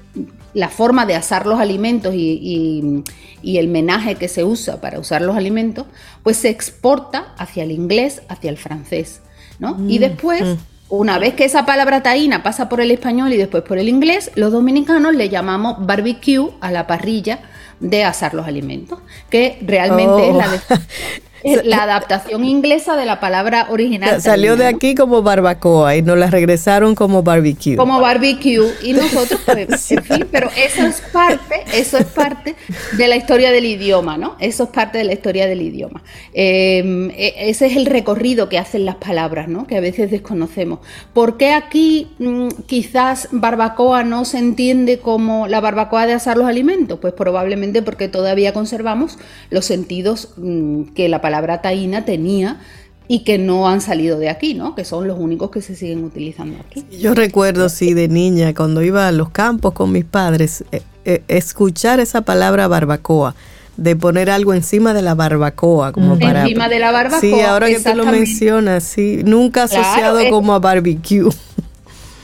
[0.53, 3.03] la forma de asar los alimentos y,
[3.43, 5.85] el menaje que se usa para usar los alimentos,
[6.23, 9.19] pues se exporta hacia el inglés, hacia el francés,
[9.59, 9.75] ¿no?
[9.89, 10.41] y mm, después...
[10.41, 10.72] Mm.
[10.95, 14.29] Una vez que esa palabra taína pasa por el español y después por el inglés,
[14.35, 17.39] los dominicanos le llamamos barbecue a la parrilla
[17.79, 20.75] de asar los alimentos, que realmente es la oh.
[21.43, 24.21] es la adaptación inglesa de la palabra original.
[24.21, 27.75] Salió de aquí como barbacoa y nos la regresaron como barbecue.
[27.75, 32.55] Como barbecue y nosotros, pues, en fin, pero eso es parte, eso es parte
[32.97, 34.35] de la historia del idioma, ¿no?
[34.39, 36.03] Eso es parte de la historia del idioma.
[36.33, 39.67] Em, e, ese es el recorrido que hacen las palabras, ¿no?
[39.67, 40.79] Que a veces desconocemos.
[41.13, 46.47] ¿Por qué aquí mm, quizás barbacoa no se entiende como la barbacoa de asar los
[46.47, 46.99] alimentos?
[46.99, 49.17] Pues probablemente porque todavía conservamos
[49.49, 52.59] los sentidos mm, que la palabra taína tenía
[53.07, 54.75] y que no han salido de aquí, ¿no?
[54.75, 56.85] Que son los únicos que se siguen utilizando aquí.
[56.99, 61.21] Yo recuerdo, sí, de niña, cuando iba a los campos con mis padres, eh, eh,
[61.27, 63.35] escuchar esa palabra barbacoa,
[63.75, 66.43] de poner algo encima de la barbacoa, como para...
[66.43, 70.59] Encima de la barbacoa, Sí, ahora que tú lo mencionas, sí, nunca asociado como a
[70.59, 71.29] barbecue.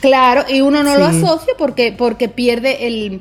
[0.00, 3.20] Claro, y uno no lo asocia porque, porque pierde el...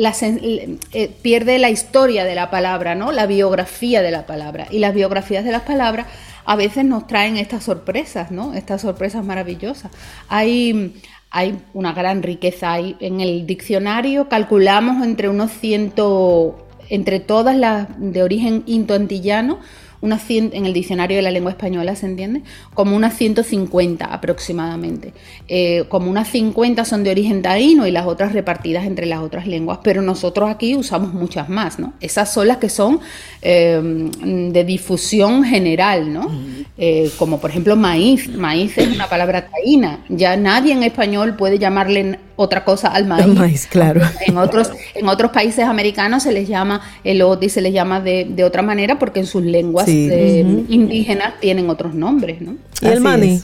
[0.00, 3.12] La, eh, pierde la historia de la palabra, ¿no?
[3.12, 4.66] La biografía de la palabra.
[4.70, 6.06] Y las biografías de las palabras
[6.46, 8.54] a veces nos traen estas sorpresas, ¿no?
[8.54, 9.92] Estas sorpresas maravillosas.
[10.28, 10.94] Hay,
[11.30, 12.96] hay una gran riqueza ahí.
[13.00, 19.58] En el diccionario calculamos entre unos ciento, entre todas las de origen intoantillano,
[20.02, 22.42] en el diccionario de la lengua española se entiende,
[22.74, 25.12] como unas 150 aproximadamente.
[25.48, 29.46] Eh, como unas 50 son de origen taíno y las otras repartidas entre las otras
[29.46, 31.92] lenguas, pero nosotros aquí usamos muchas más, ¿no?
[32.00, 33.00] Esas son las que son
[33.42, 33.80] eh,
[34.22, 36.30] de difusión general, ¿no?
[36.78, 38.28] Eh, como por ejemplo maíz.
[38.28, 40.00] Maíz es una palabra taína.
[40.08, 43.66] Ya nadie en español puede llamarle otra cosa al maíz.
[43.66, 44.00] claro.
[44.26, 48.44] En otros, en otros países americanos se les llama elote y se les llama de,
[48.44, 52.56] otra manera porque en sus lenguas eh, indígenas tienen otros nombres, ¿no?
[52.80, 53.40] Y el maní.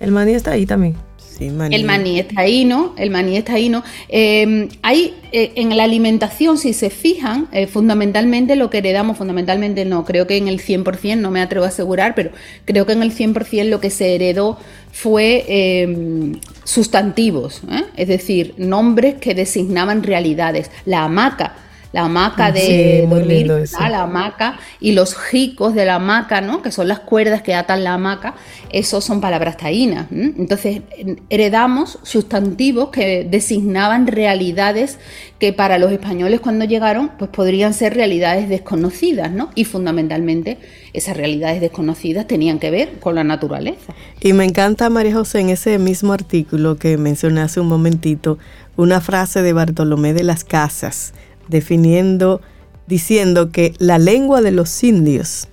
[0.00, 0.96] El maní está ahí también.
[1.40, 2.94] El maní está ahí, ¿no?
[2.96, 3.84] El maní está ahí, ¿no?
[4.08, 9.84] Em, hay eh, en la alimentación, si se fijan, eh, fundamentalmente lo que heredamos, fundamentalmente
[9.84, 12.30] no, creo que en el 100%, no me atrevo a asegurar, pero
[12.64, 14.58] creo que en el 100% lo que se heredó
[14.90, 17.62] fue em, sustantivos,
[17.96, 20.70] es decir, nombres que designaban realidades.
[20.86, 21.54] La hamaca
[21.92, 26.62] la hamaca de dormir, la hamaca y los jicos de la hamaca, ¿no?
[26.62, 28.34] que son las cuerdas que atan la hamaca,
[28.70, 30.06] esos son palabras taínas.
[30.10, 30.82] Entonces
[31.30, 34.98] heredamos sustantivos que designaban realidades
[35.38, 39.50] que para los españoles cuando llegaron pues podrían ser realidades desconocidas, ¿no?
[39.54, 40.58] Y fundamentalmente
[40.92, 43.94] esas realidades desconocidas tenían que ver con la naturaleza.
[44.20, 48.38] Y me encanta, María José, en ese mismo artículo que mencioné hace un momentito,
[48.76, 51.14] una frase de Bartolomé de las Casas,
[51.48, 52.40] definiendo,
[52.86, 55.48] diciendo que la lengua de los indios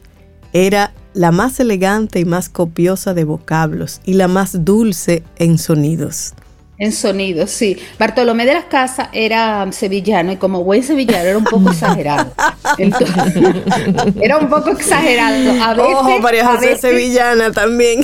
[0.54, 6.34] era la más elegante y más copiosa de vocablos y la más dulce en sonidos.
[6.78, 7.78] En sonidos, sí.
[7.98, 12.34] Bartolomé de las Casas era sevillano y como buen sevillano era un poco exagerado.
[14.22, 15.64] era un poco exagerado.
[15.64, 18.04] A veces, Ojo, María José sevillana también.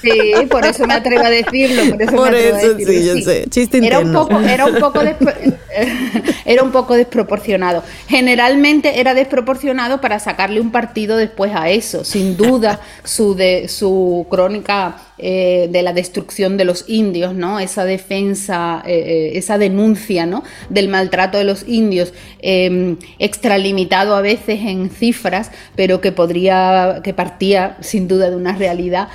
[0.00, 1.96] Sí, por eso me atrevo a decirlo.
[2.16, 3.46] Por eso, sí, yo sé.
[3.50, 5.00] Chiste era un poco, era un poco,
[6.44, 7.82] era un poco desproporcionado.
[8.08, 12.04] Generalmente era desproporcionado para sacarle un partido después a eso.
[12.04, 17.60] Sin duda, su de su crónica eh, de la destrucción de los indios, ¿no?
[17.60, 20.42] Esa defensa, eh, eh, esa denuncia, ¿no?
[20.70, 27.12] Del maltrato de los indios, em, extralimitado a veces en cifras, pero que podría, que
[27.12, 29.08] partía sin duda de una realidad,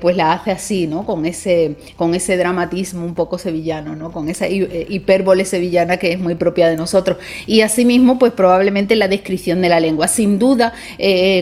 [0.00, 1.06] pues la hace así, ¿no?
[1.06, 4.10] Con ese, con ese dramatismo un poco sevillano, ¿no?
[4.10, 7.18] Con esa hipérbole sevillana que es muy propia de nosotros.
[7.46, 10.08] Y asimismo, pues probablemente la descripción de la lengua.
[10.08, 10.72] Sin duda,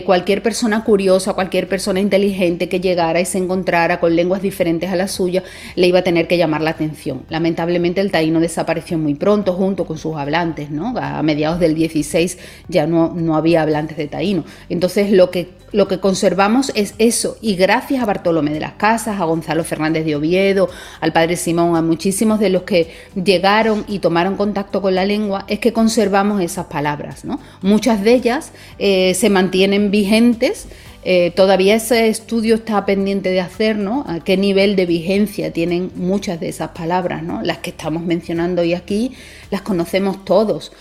[0.05, 4.95] cualquier persona curiosa, cualquier persona inteligente que llegara y se encontrara con lenguas diferentes a
[4.95, 5.43] la suya,
[5.75, 7.23] le iba a tener que llamar la atención.
[7.29, 10.93] Lamentablemente el taíno desapareció muy pronto junto con sus hablantes, ¿no?
[10.97, 12.37] A mediados del 16
[12.67, 14.43] ya no, no había hablantes de taíno.
[14.69, 19.19] Entonces lo que, lo que conservamos es eso y gracias a Bartolomé de las Casas,
[19.19, 20.69] a Gonzalo Fernández de Oviedo,
[20.99, 25.45] al padre Simón, a muchísimos de los que llegaron y tomaron contacto con la lengua,
[25.47, 27.39] es que conservamos esas palabras, ¿no?
[27.61, 30.67] Muchas de ellas eh, se mantienen vigentes
[31.03, 34.03] eh, todavía ese estudio está pendiente de hacer, ¿no?
[34.07, 37.41] A qué nivel de vigencia tienen muchas de esas palabras, ¿no?
[37.41, 39.13] Las que estamos mencionando hoy aquí
[39.49, 40.71] las conocemos todos,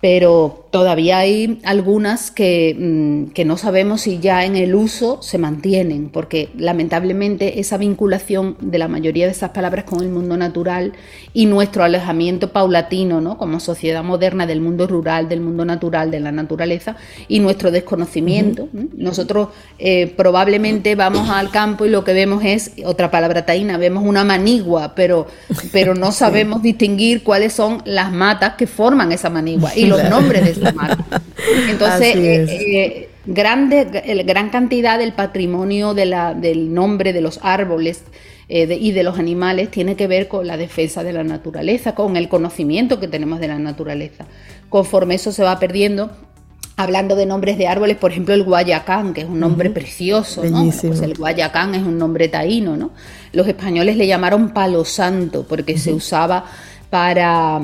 [0.00, 6.08] pero todavía hay algunas mm, que, no sabemos si ya en el uso se mantienen,
[6.08, 10.94] porque lamentablemente esa vinculación de la mayoría de esas palabras con el mundo natural
[11.34, 13.36] y nuestro alejamiento paulatino, ¿no?
[13.36, 16.96] como sociedad moderna del mundo rural, del mundo natural, de la naturaleza,
[17.28, 18.70] y nuestro desconocimiento.
[18.96, 19.48] Nosotros
[19.78, 24.24] eh, probablemente vamos al campo y lo que vemos es, otra palabra taína, vemos una
[24.24, 25.26] manigua, pero,
[25.70, 29.76] pero no sabemos distinguir cuáles son las matas que forman esa manigua.
[29.76, 30.61] Y los nombres de
[31.68, 38.02] Entonces, eh, eh, grande, gran cantidad del patrimonio de la, del nombre de los árboles
[38.48, 42.16] eh, y de los animales tiene que ver con la defensa de la naturaleza, con
[42.16, 44.26] el conocimiento que tenemos de la naturaleza.
[44.68, 46.10] Conforme eso se va perdiendo,
[46.76, 50.64] hablando de nombres de árboles, por ejemplo, el guayacán, que es un nombre precioso, ¿no?
[50.64, 52.90] Pues el guayacán es un nombre taíno, ¿no?
[53.32, 56.44] Los españoles le llamaron palo santo porque se usaba
[56.90, 57.60] para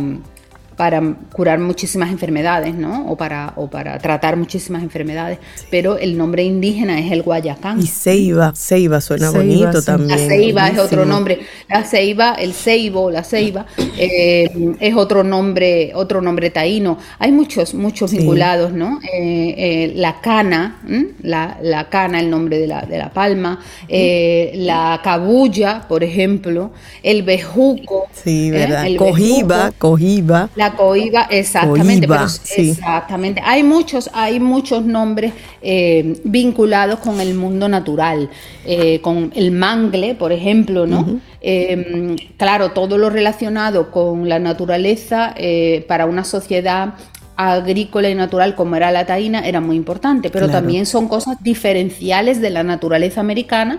[0.79, 1.03] para
[1.33, 3.11] curar muchísimas enfermedades, ¿no?
[3.11, 5.41] O para, o para tratar muchísimas enfermedades.
[5.73, 7.83] Pero el nombre indígena es el Guayacán.
[7.83, 10.11] Y ceiba, ceiba suena bonito también.
[10.11, 11.41] La ceiba es otro nombre.
[11.69, 13.67] La ceiba, el ceibo, la ceiba,
[13.99, 16.97] eh, es otro nombre, otro nombre taíno.
[17.19, 19.01] Hay muchos, muchos vinculados, ¿no?
[19.03, 20.81] Eh, eh, la cana,
[21.23, 23.59] la, la, cana, el nombre de la, de la palma,
[23.89, 26.71] la cabulla, por ejemplo,
[27.03, 28.07] el bejuco.
[28.13, 28.87] Sí, ¿verdad?
[28.97, 30.51] cojiba, cojiba.
[30.55, 32.09] La coiba, exactamente.
[32.57, 33.43] Exactamente.
[33.45, 38.31] Hay muchos, hay muchos nombres eh, vinculados con el mundo natural,
[38.65, 41.21] eh, con el mangle, por ejemplo, ¿no?
[41.41, 46.95] Em, claro, todo lo relacionado con la naturaleza eh, para una sociedad
[47.37, 52.41] agrícola y natural como era la taína era muy importante, pero también son cosas diferenciales
[52.41, 53.79] de la naturaleza americana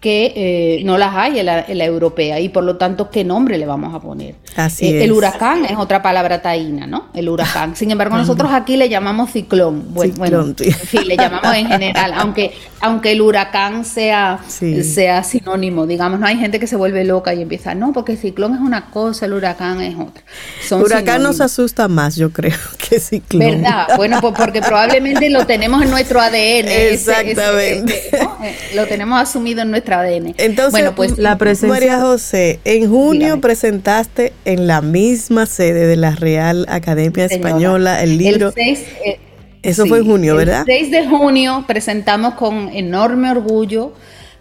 [0.00, 3.66] que eh, no las hay en la, europea y por lo tanto, ¿qué nombre le
[3.66, 4.34] vamos a poner?
[4.56, 7.08] Así eh, El huracán es otra palabra taína, ¿no?
[7.12, 7.76] El huracán.
[7.76, 9.92] Sin embargo, nosotros aquí le llamamos ciclón.
[9.92, 15.86] Bueno, bueno en fin, le llamamos en general, aunque, aunque el huracán sea, sea sinónimo,
[15.86, 18.86] digamos, no hay gente que se vuelve loca y empieza, no, porque ciclón es una
[18.86, 20.22] cosa, el huracán es otra.
[20.66, 22.56] Son huracán nos asusta más, yo creo,
[22.88, 23.62] que ciclón.
[23.62, 23.88] ¿Verdad?
[23.98, 26.68] Bueno, pues porque probablemente lo tenemos en nuestro ADN.
[26.68, 28.08] Exactamente.
[28.42, 29.89] Eh, lo tenemos asumido en nuestra
[30.36, 31.68] entonces, bueno, pues la presencia...
[31.68, 38.18] María José, en junio presentaste en la misma sede de la Real Academia Española el
[38.18, 38.52] libro.
[38.56, 39.18] Eh,
[39.62, 40.68] Eso fue en junio, ¿verdad?
[40.68, 43.92] El 6 de junio presentamos con enorme orgullo,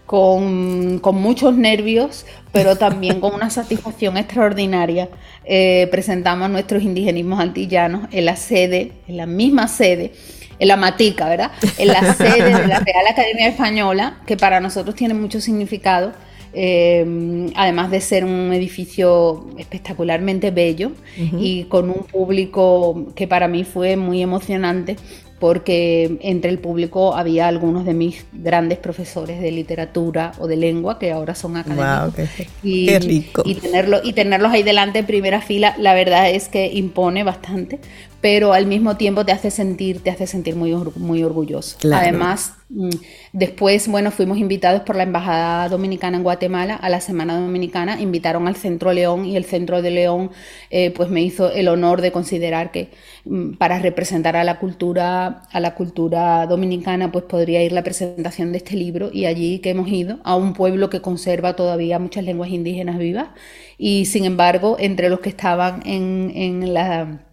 [0.05, 5.09] con, muchos nervios, pero también con una satisfacción extraordinaria.
[5.45, 10.11] Eh, presentamos nuestros indigenismos antillanos en la sede, en la misma sede
[10.59, 11.51] en la Matica, ¿verdad?
[11.77, 16.11] En la sede de la Real Academia Española, que para nosotros tiene mucho significado.
[16.51, 23.63] Eh, además de ser un edificio espectacularmente bello y con un público que para mí
[23.63, 24.95] fue muy emocionante
[25.39, 30.99] porque entre el público había algunos de mis grandes profesores de literatura o de lengua
[30.99, 32.29] que ahora son académicos.
[32.61, 33.41] y, qué rico.
[33.45, 37.79] Y, tenerlo, y tenerlos ahí delante en primera fila, la verdad es que impone bastante,
[38.21, 41.77] pero al mismo tiempo te hace sentir, te hace sentir muy, muy orgulloso.
[41.93, 42.89] Además, mm,
[43.31, 48.47] después, bueno, fuimos invitados por la Embajada Dominicana en Guatemala a la Semana Dominicana, invitaron
[48.47, 50.31] al Centro León y el Centro de León
[50.69, 52.89] eh, pues me hizo el honor de considerar que
[53.23, 58.51] mm, para representar a la cultura, a la cultura dominicana, pues podría ir la presentación
[58.51, 62.25] de este libro y allí que hemos ido a un pueblo que conserva todavía muchas
[62.25, 63.29] lenguas indígenas vivas
[63.77, 67.28] y sin embargo, entre los que estaban en, en la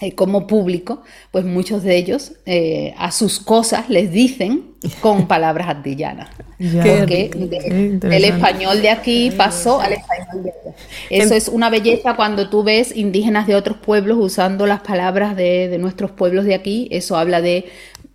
[0.00, 4.70] eh, como público, pues muchos de ellos eh, a sus cosas les dicen
[5.02, 6.30] con palabras antillanas.
[6.58, 7.30] porque
[8.02, 10.74] el español de aquí pasó al español de allá.
[11.10, 15.76] Eso es una belleza cuando tú ves indígenas de otros pueblos usando las palabras de,
[15.78, 16.88] nuestros pueblos de aquí.
[16.90, 17.70] Eso habla de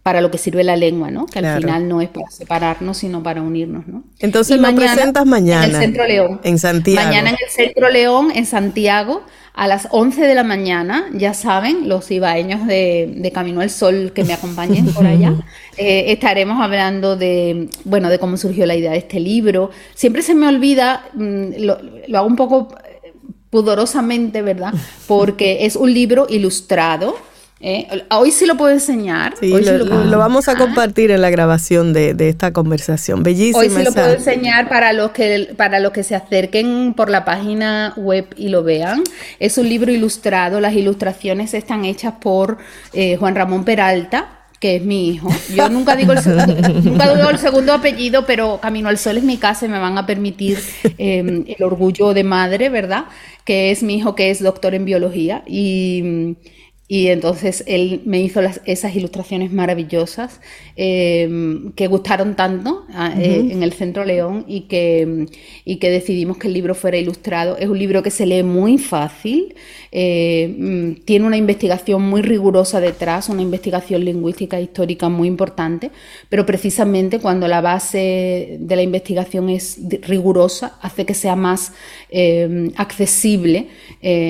[0.06, 1.26] para lo que sirve la lengua, ¿no?
[1.26, 4.04] Que al final no es para separarnos, sino para unirnos, ¿no?
[4.20, 5.66] Entonces lo presentas mañana.
[5.66, 6.40] En el Centro León.
[6.44, 7.08] En Santiago.
[7.08, 9.24] Mañana en el Centro León, en Santiago
[9.56, 14.24] a las 11 de la mañana, ya saben, los ibaeños de, Camino al Sol que
[14.24, 15.34] me acompañen por allá,
[15.78, 19.72] eh, estaremos hablando de, bueno, de cómo surgió la idea de este libro.
[19.96, 23.12] Siempre se me olvida, mm, lo, lo hago un poco eh,
[23.50, 24.72] pudorosamente, ¿verdad?
[25.08, 27.16] Porque es un libro ilustrado
[27.68, 29.34] eh, hoy sí lo puedo enseñar.
[29.42, 33.24] hoy lo, vamos a compartir en la grabación de, esta conversación.
[33.24, 33.58] Bellísimo.
[33.58, 37.26] Hoy sí lo puedo enseñar para los, que, para los que se acerquen por la
[37.26, 39.02] página web y lo vean.
[39.40, 40.62] Es un libro ilustrado.
[40.62, 42.60] Las ilustraciones están hechas por
[42.94, 45.30] eh, Juan Ramón Peralta que es mi hijo.
[45.54, 49.24] Yo nunca digo el segundo, nunca digo el segundo apellido, pero Camino al Sol es
[49.24, 50.60] mi casa y me van a permitir
[50.98, 53.06] em, el orgullo de madre, ¿verdad?
[53.44, 56.38] Que es mi hijo que es doctor en biología y
[56.88, 60.40] y entonces él me hizo esas ilustraciones maravillosas
[60.76, 61.28] eh,
[61.76, 65.26] que gustaron tanto ah, eh, en el Centro León y que,
[65.64, 67.58] y que decidimos que el libro fuera ilustrado.
[67.58, 69.56] Es un libro que se lee muy fácil,
[69.92, 75.90] eh, mm, tiene una investigación muy rigurosa detrás, una investigación lingüística e histórica muy importante,
[76.30, 81.72] pero precisamente cuando la base de la investigación es rigurosa, hace que sea más
[82.78, 83.68] accesible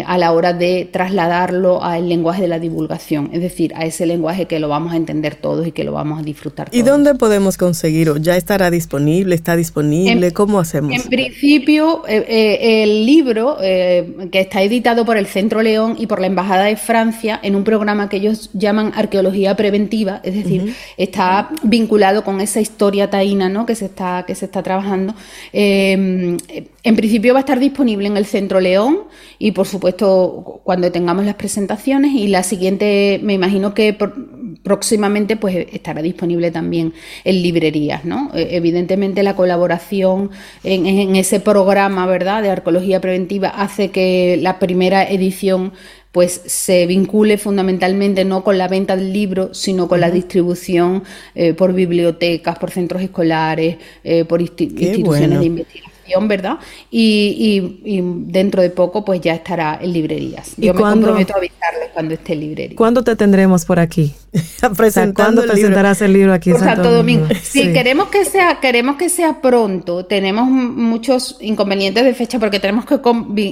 [0.06, 4.46] a la hora de trasladarlo al lenguaje de la divulgación, es decir, a ese lenguaje
[4.46, 6.80] que lo vamos a entender todos y que lo vamos a disfrutar todos.
[6.80, 8.18] ¿Y dónde podemos conseguirlo?
[8.18, 9.36] ¿Ya estará disponible?
[9.36, 10.32] ¿Está disponible?
[10.32, 10.94] ¿Cómo hacemos?
[10.94, 16.08] En principio, eh, eh, el libro, eh, que está editado por el Centro León y
[16.08, 20.76] por la Embajada de Francia, en un programa que ellos llaman Arqueología Preventiva, es decir,
[20.98, 23.66] está vinculado con esa historia taína ¿no?
[23.66, 25.16] que, se está, que se está trabajando.
[26.86, 29.06] En principio va a estar disponible en el Centro León
[29.40, 33.98] y, por supuesto, cuando tengamos las presentaciones y la siguiente, me imagino que
[34.62, 38.30] próximamente pues estará disponible también en librerías, ¿no?
[38.36, 40.30] E, evidentemente la colaboración
[40.64, 45.74] en, ese programa, ¿verdad?, de arqueología preventiva hace que la primera edición
[46.12, 51.56] pues se vincule fundamentalmente no con la venta del libro, sino con la distribución eh,
[51.56, 55.95] por bibliotecas, por centros escolares, eh, por instituciones de investigación
[56.28, 56.58] ¿verdad?
[56.92, 57.62] Y,
[58.28, 60.54] dentro de poco pues ya estará en librerías.
[60.58, 62.76] Yo me comprometo a avisarles cuando esté en librería.
[62.76, 64.14] ¿Cuándo te tendremos por aquí?
[65.16, 67.28] ¿Cuándo presentarás el libro aquí en Santo, Domingo?
[67.42, 70.06] Sí, queremos que sea, queremos que sea pronto.
[70.06, 73.00] Tenemos muchos inconvenientes de fecha porque tenemos que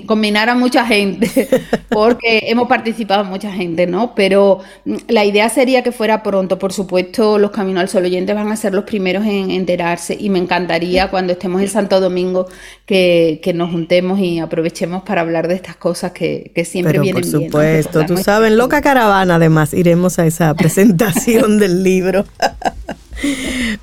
[0.06, 1.48] combinar a mucha gente,
[1.90, 4.14] porque hemos participado mucha gente, ¿no?
[4.16, 4.60] Pero
[5.08, 6.60] la idea sería que fuera pronto.
[6.60, 10.30] Por supuesto, los Caminos al Sol oyentes van a ser los primeros en enterarse y
[10.30, 12.48] me encantaría cuando estemos en Santo Domingo
[12.86, 17.32] que, nos juntemos y aprovechemos para hablar de estas cosas que, siempre vienen bien.
[17.32, 20.72] Por supuesto, tú sabes, loca caravana además, iremos a esa presentación
[21.59, 22.26] del libro.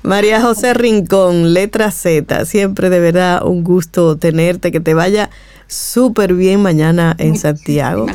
[0.03, 5.29] María José Rincón, letra Z, siempre de verdad un gusto tenerte, que te vaya
[5.67, 8.05] súper bien mañana en Santiago.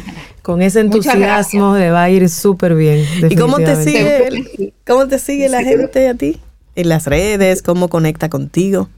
[0.42, 3.04] Con ese entusiasmo le va a ir súper bien.
[3.28, 6.40] ¿Y cómo te sigue, cómo te sigue la gente a ti?
[6.76, 8.88] En las redes, cómo conecta contigo.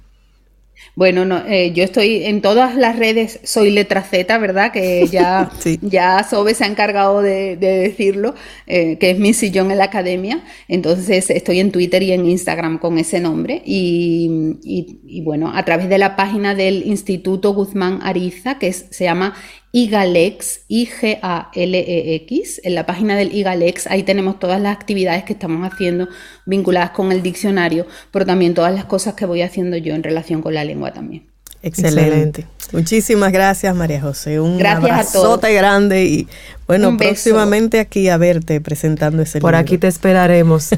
[0.99, 4.73] Bueno, no, eh, yo estoy en todas las redes, soy letra Z, ¿verdad?
[4.73, 5.49] Que ya,
[5.81, 8.35] ya Sobe se ha encargado de, decirlo,
[8.67, 10.43] eh, que es mi sillón en la academia.
[10.67, 13.63] Entonces estoy en Twitter y en Instagram con ese nombre.
[13.65, 19.35] Y, y, bueno, a través de la página del Instituto Guzmán Ariza, que se llama
[19.73, 26.09] IGALEX, I-G-A-L-E-X, en la página del IGALEX, ahí tenemos todas las actividades que estamos haciendo
[26.47, 30.41] vinculadas con el diccionario, pero también todas las cosas que voy haciendo yo en relación
[30.41, 31.27] con la lengua también.
[31.63, 32.47] Excelente.
[32.73, 34.39] Muchísimas gracias, María José.
[34.41, 36.29] Un gracias abrazote grande y
[36.67, 40.65] bueno, próximamente aquí a verte presentando ese Por aquí te esperaremos.
[40.65, 40.77] sí,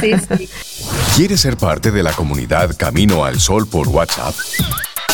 [0.00, 0.48] sí, sí.
[1.16, 4.34] ¿Quieres ser parte de la comunidad Camino al Sol por WhatsApp?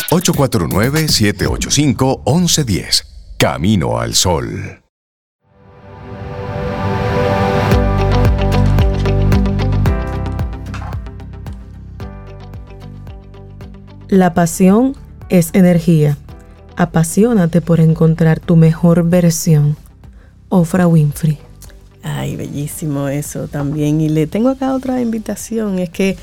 [0.09, 3.08] 849-785-1110.
[3.39, 4.81] Camino al Sol.
[14.09, 14.93] La pasión
[15.29, 16.17] es energía.
[16.75, 19.77] Apasionate por encontrar tu mejor versión.
[20.49, 21.37] Ofra Winfrey.
[22.03, 24.01] Ay, bellísimo eso también.
[24.01, 25.79] Y le tengo acá otra invitación.
[25.79, 26.17] Es que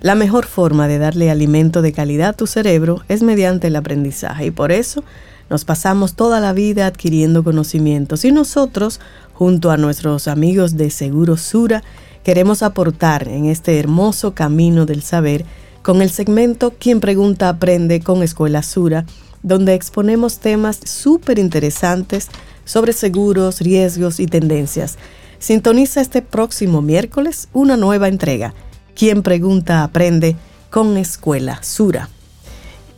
[0.00, 4.46] la mejor forma de darle alimento de calidad a tu cerebro es mediante el aprendizaje.
[4.46, 5.04] Y por eso
[5.52, 9.00] nos pasamos toda la vida adquiriendo conocimientos y nosotros,
[9.34, 11.82] junto a nuestros amigos de Seguro Sura,
[12.24, 15.44] queremos aportar en este hermoso camino del saber
[15.82, 19.04] con el segmento Quien Pregunta Aprende con Escuela Sura,
[19.42, 22.28] donde exponemos temas súper interesantes
[22.64, 24.96] sobre seguros, riesgos y tendencias.
[25.38, 28.54] Sintoniza este próximo miércoles una nueva entrega.
[28.96, 30.34] Quien Pregunta Aprende
[30.70, 32.08] con Escuela Sura.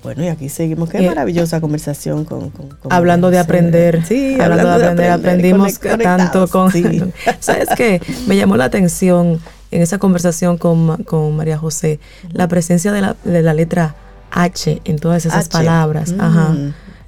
[0.05, 0.91] Bueno, y aquí seguimos.
[0.91, 2.53] Qué maravillosa conversación con,
[2.91, 4.05] Hablando de aprender.
[4.05, 6.71] Sí, hablando, de aprender, aprendimos tanto con...
[7.41, 8.01] ¿Sabes qué?
[8.29, 9.41] Me llamó la atención
[9.71, 11.99] en esa conversación con, con María José
[12.33, 13.97] la presencia de la, de la letra
[14.31, 16.13] H en todas esas palabras.
[16.13, 16.21] Mm.
[16.21, 16.55] Ajá.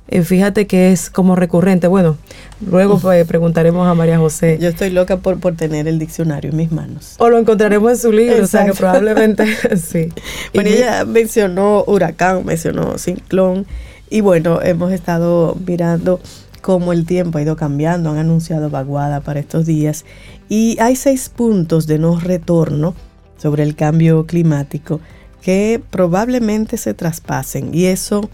[0.08, 1.88] Eh, fíjate que es como recurrente.
[1.88, 2.16] Bueno,
[2.64, 4.58] luego pues, preguntaremos a María José.
[4.60, 7.14] Yo estoy loca por, por tener el diccionario en mis manos.
[7.18, 9.44] O lo encontraremos en su libro, o sea que probablemente
[9.76, 10.12] sí.
[10.54, 13.66] Bueno, ella mencionó huracán, mencionó ciclón,
[14.08, 16.20] y bueno, hemos estado mirando
[16.60, 20.04] cómo el tiempo ha ido cambiando, han anunciado vaguada para estos días,
[20.48, 22.94] y hay seis puntos de no retorno
[23.38, 25.00] sobre el cambio climático
[25.46, 28.28] que probablemente se traspasen, y eso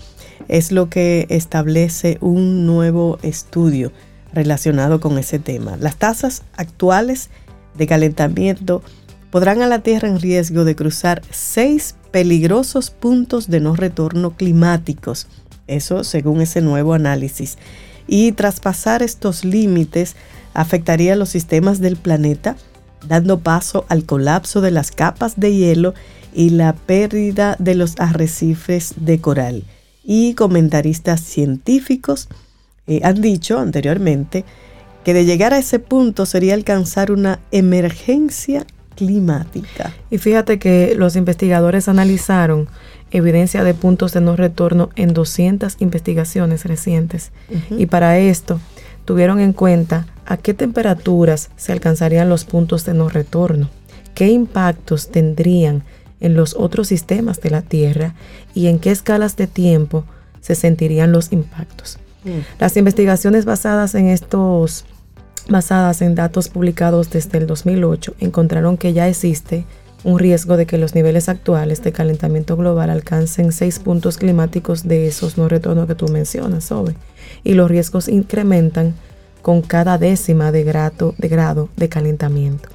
[0.49, 3.93] es lo que establece un nuevo estudio
[4.33, 5.77] relacionado con ese tema.
[5.77, 7.29] Las tasas actuales
[7.75, 8.83] de calentamiento
[9.31, 15.27] podrán a la Tierra en riesgo de cruzar seis peligrosos puntos de no retorno climáticos,
[15.67, 17.59] eso según ese nuevo análisis.
[18.07, 20.17] Y traspasar estos límites
[20.55, 22.57] afectaría los sistemas del planeta,
[23.09, 25.95] dando paso al colapso de las capas de hielo
[26.35, 29.65] y la pérdida de los arrecifes de coral
[30.05, 32.29] y comentaristas científicos
[32.87, 34.45] eh, han dicho anteriormente
[35.05, 39.93] que de llegar a ese punto sería alcanzar una emergencia climática.
[40.11, 42.69] Y fíjate que los investigadores analizaron
[43.11, 47.31] evidencia de puntos de no retorno en 200 investigaciones recientes.
[47.71, 48.61] Y para esto
[49.05, 53.69] tuvieron en cuenta a qué temperaturas se alcanzarían los puntos de no retorno,
[54.15, 55.83] qué impactos tendrían
[56.21, 58.15] en los otros sistemas de la Tierra
[58.55, 60.05] y en qué escalas de tiempo
[60.41, 61.99] se sentirían los impactos.
[62.25, 62.61] Mm.
[62.61, 64.85] Las investigaciones basadas en estos
[65.49, 69.65] basadas en datos publicados desde el 2008 encontraron que ya existe
[70.05, 75.07] un riesgo de que los niveles actuales de calentamiento global alcancen seis puntos climáticos de
[75.07, 76.95] esos no retornos que tú mencionas, Sobe.
[77.45, 78.95] Y los riesgos incrementan
[79.43, 82.69] con cada décima de grado de, grado de calentamiento.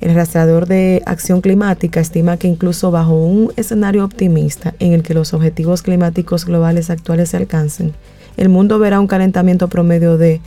[0.00, 5.14] El rastreador de acción climática estima que incluso bajo un escenario optimista en el que
[5.14, 7.92] los objetivos climáticos globales actuales se alcancen,
[8.36, 10.40] el mundo verá un calentamiento promedio de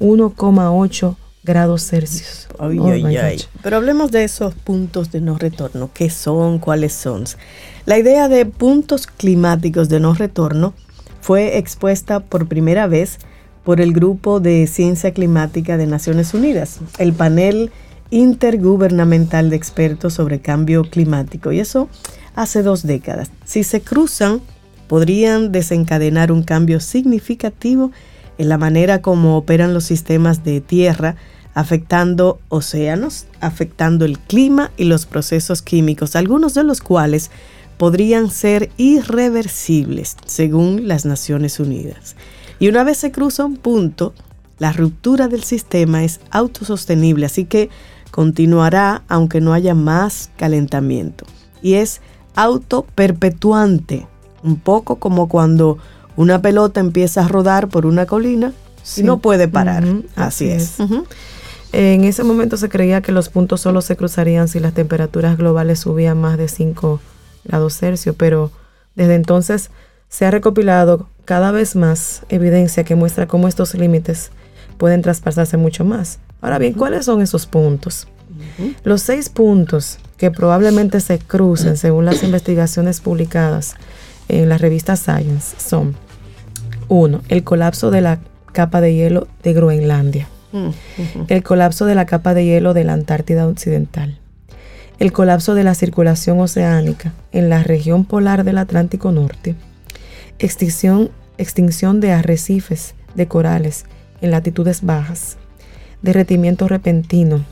[0.00, 2.48] 1,8 grados Celsius.
[2.58, 2.70] Oh
[3.62, 5.90] Pero hablemos de esos puntos de no retorno.
[5.92, 6.58] ¿Qué son?
[6.58, 7.24] ¿Cuáles son?
[7.86, 10.74] La idea de puntos climáticos de no retorno
[11.20, 13.18] fue expuesta por primera vez
[13.64, 17.70] por el Grupo de Ciencia Climática de Naciones Unidas, el panel
[18.10, 21.88] intergubernamental de expertos sobre cambio climático, y eso
[22.34, 23.30] hace dos décadas.
[23.44, 24.40] Si se cruzan,
[24.88, 27.92] podrían desencadenar un cambio significativo
[28.40, 31.16] en la manera como operan los sistemas de tierra,
[31.52, 37.30] afectando océanos, afectando el clima y los procesos químicos, algunos de los cuales
[37.76, 42.16] podrían ser irreversibles, según las Naciones Unidas.
[42.58, 44.14] Y una vez se cruza un punto,
[44.58, 47.68] la ruptura del sistema es autosostenible, así que
[48.10, 51.26] continuará aunque no haya más calentamiento.
[51.60, 52.00] Y es
[52.36, 54.06] autoperpetuante,
[54.42, 55.76] un poco como cuando
[56.20, 58.52] una pelota empieza a rodar por una colina
[58.94, 59.84] y no puede parar.
[60.16, 60.74] así, es.
[61.72, 65.78] En ese momento se creía que los puntos solo se cruzarían si las temperaturas globales
[65.78, 67.00] subían más de 5
[67.44, 68.50] grados Celsius, pero
[68.96, 69.70] desde entonces
[70.10, 74.30] se ha recopilado cada vez más evidencia que muestra cómo estos límites
[74.76, 76.18] pueden traspasarse mucho más.
[76.42, 78.08] Ahora bien, ¿cuáles son esos puntos?
[78.84, 83.74] Los seis puntos que probablemente se crucen según las investigaciones publicadas
[84.28, 85.96] en la revista Science son
[86.90, 87.22] 1.
[87.28, 88.18] El colapso de la
[88.52, 90.28] capa de hielo de Groenlandia.
[91.28, 94.18] El colapso de la capa de hielo de la Antártida Occidental.
[94.98, 99.54] El colapso de la circulación oceánica en la región polar del Atlántico Norte.
[100.40, 103.84] Extinción, extinción de arrecifes de corales
[104.20, 105.36] en latitudes bajas.
[106.02, 107.44] Derretimiento repentino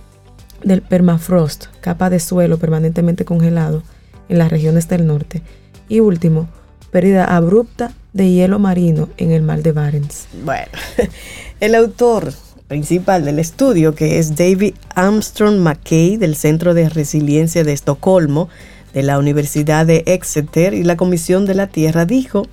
[0.64, 3.84] del permafrost, capa de suelo permanentemente congelado
[4.28, 5.42] en las regiones del norte.
[5.88, 6.48] Y último,
[6.90, 10.26] pérdida abrupta de hielo marino en el mar de Barents.
[10.44, 10.72] Bueno,
[11.60, 12.34] el autor
[12.66, 18.50] principal del estudio, que es David Armstrong McKay del Centro de Resiliencia de Estocolmo,
[18.92, 22.46] de la Universidad de Exeter y la Comisión de la Tierra, dijo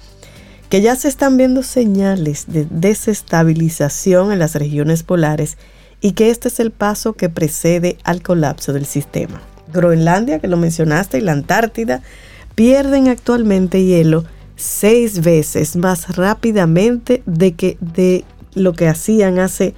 [0.70, 5.58] que ya se están viendo señales de desestabilización en las regiones polares
[6.00, 9.42] y que este es el paso que precede al colapso del sistema.
[9.74, 12.02] Groenlandia, que lo mencionaste, y la Antártida
[12.54, 14.26] pierden actualmente hielo
[14.56, 19.74] seis veces más rápidamente de, que, de lo que hacían hace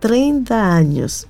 [0.00, 1.28] 30 años.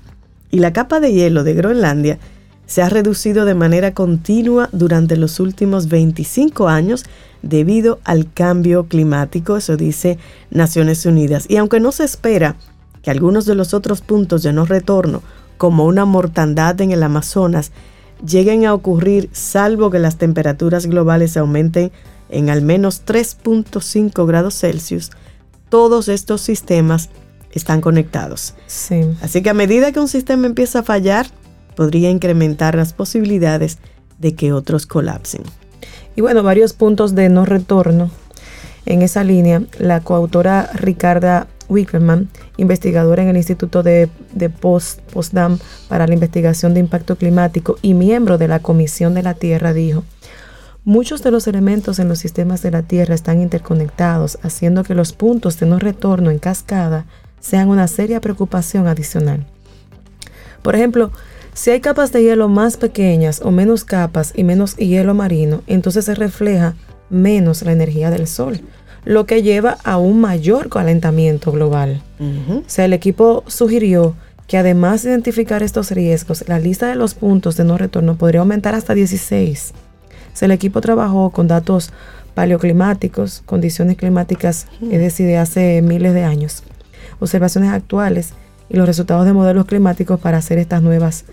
[0.51, 2.19] Y la capa de hielo de Groenlandia
[2.67, 7.05] se ha reducido de manera continua durante los últimos 25 años
[7.43, 10.19] debido al cambio climático, eso dice
[10.51, 11.47] Naciones Unidas.
[11.49, 12.57] Y aunque no se espera
[13.03, 15.23] que algunos de los otros puntos de no retorno,
[15.59, 17.73] como una mortandad en el Amazonas,
[18.25, 21.93] lleguen a ocurrir salvo que las temperaturas globales aumenten
[22.33, 25.11] en al menos 3.5 grados Celsius,
[25.69, 27.11] todos estos sistemas
[27.53, 28.55] están conectados.
[29.21, 31.27] Así que a medida que un sistema empieza a fallar,
[31.77, 33.79] podría incrementar las posibilidades
[34.19, 35.43] de que otros colapsen.
[36.17, 38.11] Y bueno, varios puntos de no retorno.
[38.85, 44.09] En esa línea, la coautora Ricarda Wickerman, investigadora en el Instituto de,
[44.61, 45.59] Post, Postdam
[45.89, 50.05] para la Investigación de Impacto Climático y miembro de la Comisión de la Tierra, dijo,
[50.85, 55.13] Muchos de los elementos en los sistemas de la Tierra están interconectados, haciendo que los
[55.13, 57.05] puntos de no retorno en cascada
[57.39, 59.47] sean una seria preocupación adicional.
[60.61, 61.13] Por ejemplo,
[61.55, 66.07] si hay capas de hielo más pequeñas o menos capas y menos hielo marino, entonces
[66.07, 66.75] se refleja
[67.11, 68.61] menos la energía del Sol,
[69.05, 72.03] lo que lleva a un mayor calentamiento global.
[72.19, 74.17] O sea, el equipo sugirió
[74.49, 78.41] que además de identificar estos riesgos, la lista de los puntos de no retorno podría
[78.41, 79.75] aumentar hasta 16.
[80.41, 81.93] El equipo trabajó con datos
[82.35, 86.63] paleoclimáticos, condiciones climáticas, es decir, de hace miles de años,
[87.21, 88.33] observaciones actuales
[88.69, 91.25] y los resultados de modelos climáticos para hacer estas nuevas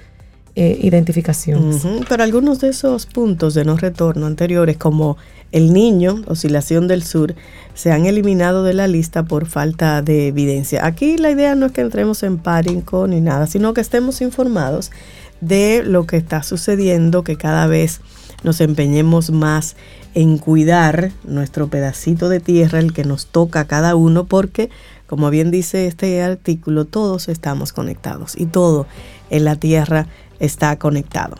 [0.55, 1.83] eh, identificaciones.
[2.09, 5.15] Pero algunos de esos puntos de no retorno anteriores, como
[5.51, 7.33] el niño, oscilación del sur,
[7.75, 10.85] se han eliminado de la lista por falta de evidencia.
[10.85, 14.91] Aquí la idea no es que entremos en pánico ni nada, sino que estemos informados
[15.39, 18.01] de lo que está sucediendo, que cada vez
[18.43, 19.75] nos empeñemos más
[20.13, 24.69] en cuidar nuestro pedacito de tierra, el que nos toca a cada uno, porque,
[25.07, 28.87] como bien dice este artículo, todos estamos conectados y todo
[29.29, 30.07] en la tierra
[30.39, 31.35] está conectado.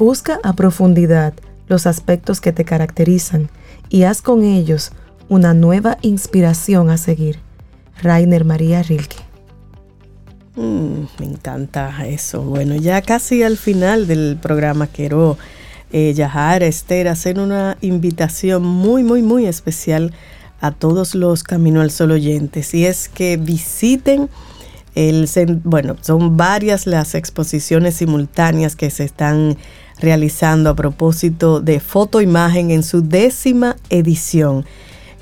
[0.02, 1.32] Busca a profundidad
[1.68, 3.50] los aspectos que te caracterizan
[3.88, 4.90] y haz con ellos
[5.28, 7.38] una nueva inspiración a seguir.
[8.02, 9.14] Rainer María Rilke.
[10.56, 12.42] Mm, me encanta eso.
[12.42, 15.38] Bueno, ya casi al final del programa quiero,
[15.92, 20.12] eh, Yahar, Esther, hacer una invitación muy, muy, muy especial
[20.60, 22.74] a todos los Camino al Sol oyentes.
[22.74, 24.28] Y es que visiten
[24.96, 25.28] el,
[25.62, 29.56] bueno, son varias las exposiciones simultáneas que se están
[30.02, 34.66] realizando a propósito de fotoimagen en su décima edición.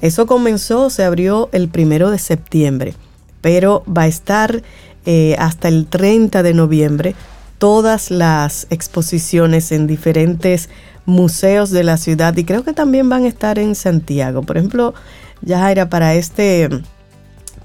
[0.00, 2.94] Eso comenzó, se abrió el primero de septiembre,
[3.42, 4.62] pero va a estar
[5.06, 7.14] eh, hasta el 30 de noviembre
[7.58, 10.70] todas las exposiciones en diferentes
[11.04, 14.42] museos de la ciudad y creo que también van a estar en Santiago.
[14.42, 14.94] Por ejemplo,
[15.42, 16.70] ya era para este,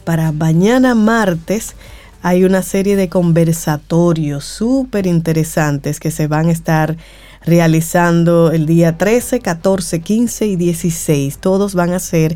[0.04, 1.76] para mañana martes,
[2.26, 6.98] hay una serie de conversatorios súper interesantes que se van a estar
[7.46, 11.38] realizando el día 13, 14, 15 y 16.
[11.38, 12.36] Todos van a ser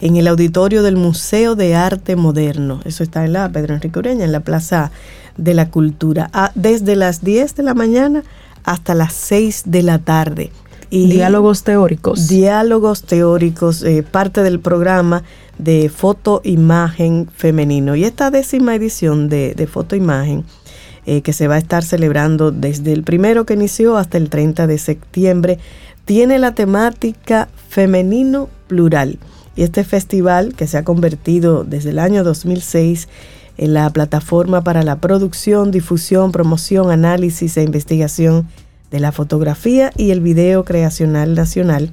[0.00, 2.80] en el auditorio del Museo de Arte Moderno.
[2.84, 4.90] Eso está en la Pedro Enrique Ureña, en la Plaza
[5.36, 8.24] de la Cultura, ah, desde las 10 de la mañana
[8.64, 10.50] hasta las 6 de la tarde.
[10.90, 12.26] Y diálogos teóricos.
[12.26, 15.22] Diálogos teóricos, eh, parte del programa
[15.64, 17.96] de foto imagen femenino.
[17.96, 20.44] Y esta décima edición de, de foto imagen
[21.06, 24.66] eh, que se va a estar celebrando desde el primero que inició hasta el 30
[24.66, 25.58] de septiembre,
[26.04, 29.18] tiene la temática femenino plural.
[29.56, 33.08] Y este festival, que se ha convertido desde el año 2006
[33.56, 38.48] en la plataforma para la producción, difusión, promoción, análisis e investigación
[38.90, 41.92] de la fotografía y el video creacional nacional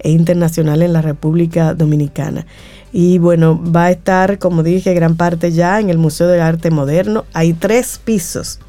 [0.00, 2.46] e internacional en la República Dominicana.
[2.92, 6.70] Y bueno, va a estar, como dije, gran parte ya en el Museo de Arte
[6.70, 7.24] Moderno.
[7.34, 8.60] Hay tres pisos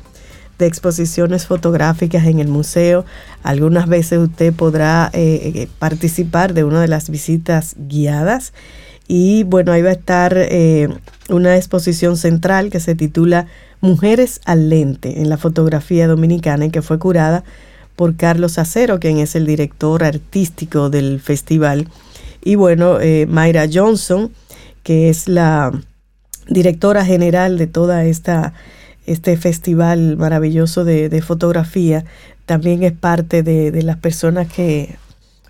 [0.59, 3.05] de exposiciones fotográficas en el museo.
[3.43, 8.53] Algunas veces usted podrá eh, eh, participar de una de las visitas guiadas.
[9.07, 10.89] Y bueno, ahí va a estar eh,
[11.29, 13.47] una exposición central que se titula
[13.81, 17.45] Mujeres al lente en la fotografía dominicana y que fue curada
[17.95, 21.87] por Carlos Acero, quien es el director artístico del festival
[22.43, 24.31] y bueno, eh, Mayra Johnson,
[24.83, 25.71] que es la
[26.47, 28.53] directora general de toda esta
[29.05, 32.05] este festival maravilloso de, fotografía,
[32.45, 34.97] también es parte de, las personas que,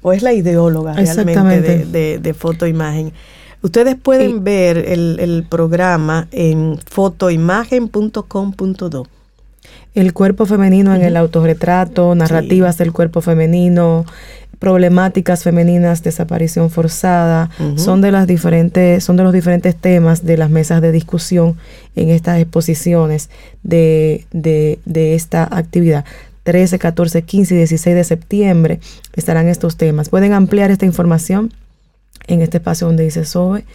[0.01, 3.11] o es la ideóloga realmente de, de, de fotoimagen.
[3.61, 9.07] Ustedes pueden ver el, el, programa en fotoimagen.com.do.
[9.95, 14.05] El cuerpo femenino en el autorretrato, narrativas del cuerpo femenino,
[14.59, 20.49] problemáticas femeninas, desaparición forzada, son de las diferentes, son de los diferentes temas de las
[20.49, 21.57] mesas de discusión
[21.95, 23.29] en estas exposiciones
[23.63, 26.03] de, de, de esta actividad.
[26.43, 28.79] 13, 14, 15 y 16 de septiembre
[29.15, 30.09] estarán estos temas.
[30.09, 31.53] Pueden ampliar esta información
[32.27, 33.65] en este espacio donde dice SOBE.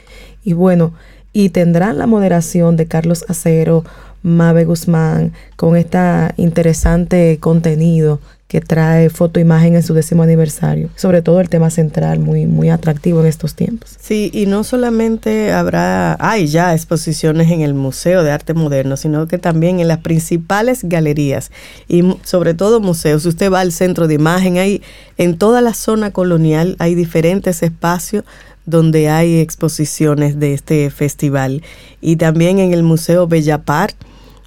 [0.44, 0.93] Y bueno,
[1.32, 3.85] y tendrán la moderación de Carlos Acero,
[4.23, 5.98] Mabe Guzmán, con este
[6.36, 10.90] interesante contenido que trae foto imagen en su décimo aniversario.
[10.96, 13.96] Sobre todo el tema central, muy, muy atractivo en estos tiempos.
[14.00, 19.26] Sí, y no solamente habrá, hay ya exposiciones en el Museo de Arte Moderno, sino
[19.26, 21.50] que también en las principales galerías
[21.88, 23.26] y sobre todo museos.
[23.26, 24.82] Usted va al centro de imagen, hay
[25.16, 28.24] en toda la zona colonial hay diferentes espacios
[28.66, 31.62] donde hay exposiciones de este festival
[32.00, 33.94] y también en el Museo Bellapart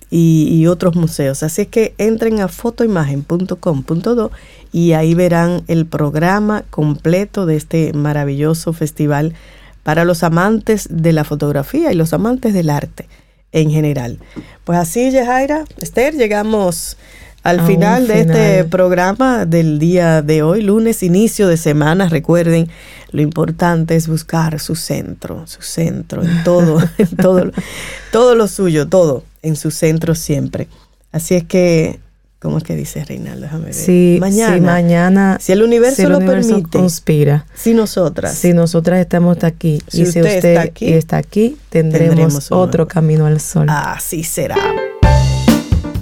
[0.10, 1.44] y, otros museos.
[1.44, 4.32] Así es que entren a fotoimagen.com.do
[4.72, 9.34] y ahí verán el programa completo de este maravilloso festival
[9.84, 13.08] para los amantes de la fotografía y los amantes del arte
[13.52, 14.20] en general.
[14.64, 16.98] Pues así, Yajaira, Esther, llegamos
[17.48, 22.68] al final de este programa del día de hoy, lunes, inicio de semana, recuerden,
[23.12, 27.52] lo importante es buscar su centro, su centro en todo, en todo,
[28.12, 30.68] todo lo suyo, todo en su centro siempre.
[31.12, 32.00] Así es que
[32.40, 33.42] ¿Cómo es que dice Reinaldo?
[33.42, 33.74] Déjame ver.
[33.74, 34.60] Sí, mañana.
[34.60, 36.78] mañana si el universo lo permite.
[36.78, 37.48] conspira.
[37.56, 38.36] Si nosotras.
[38.36, 39.82] Si nosotras estamos aquí.
[39.88, 43.66] Si y usted si usted está aquí, está aquí tendremos, otro camino al sol.
[43.70, 44.56] Así será.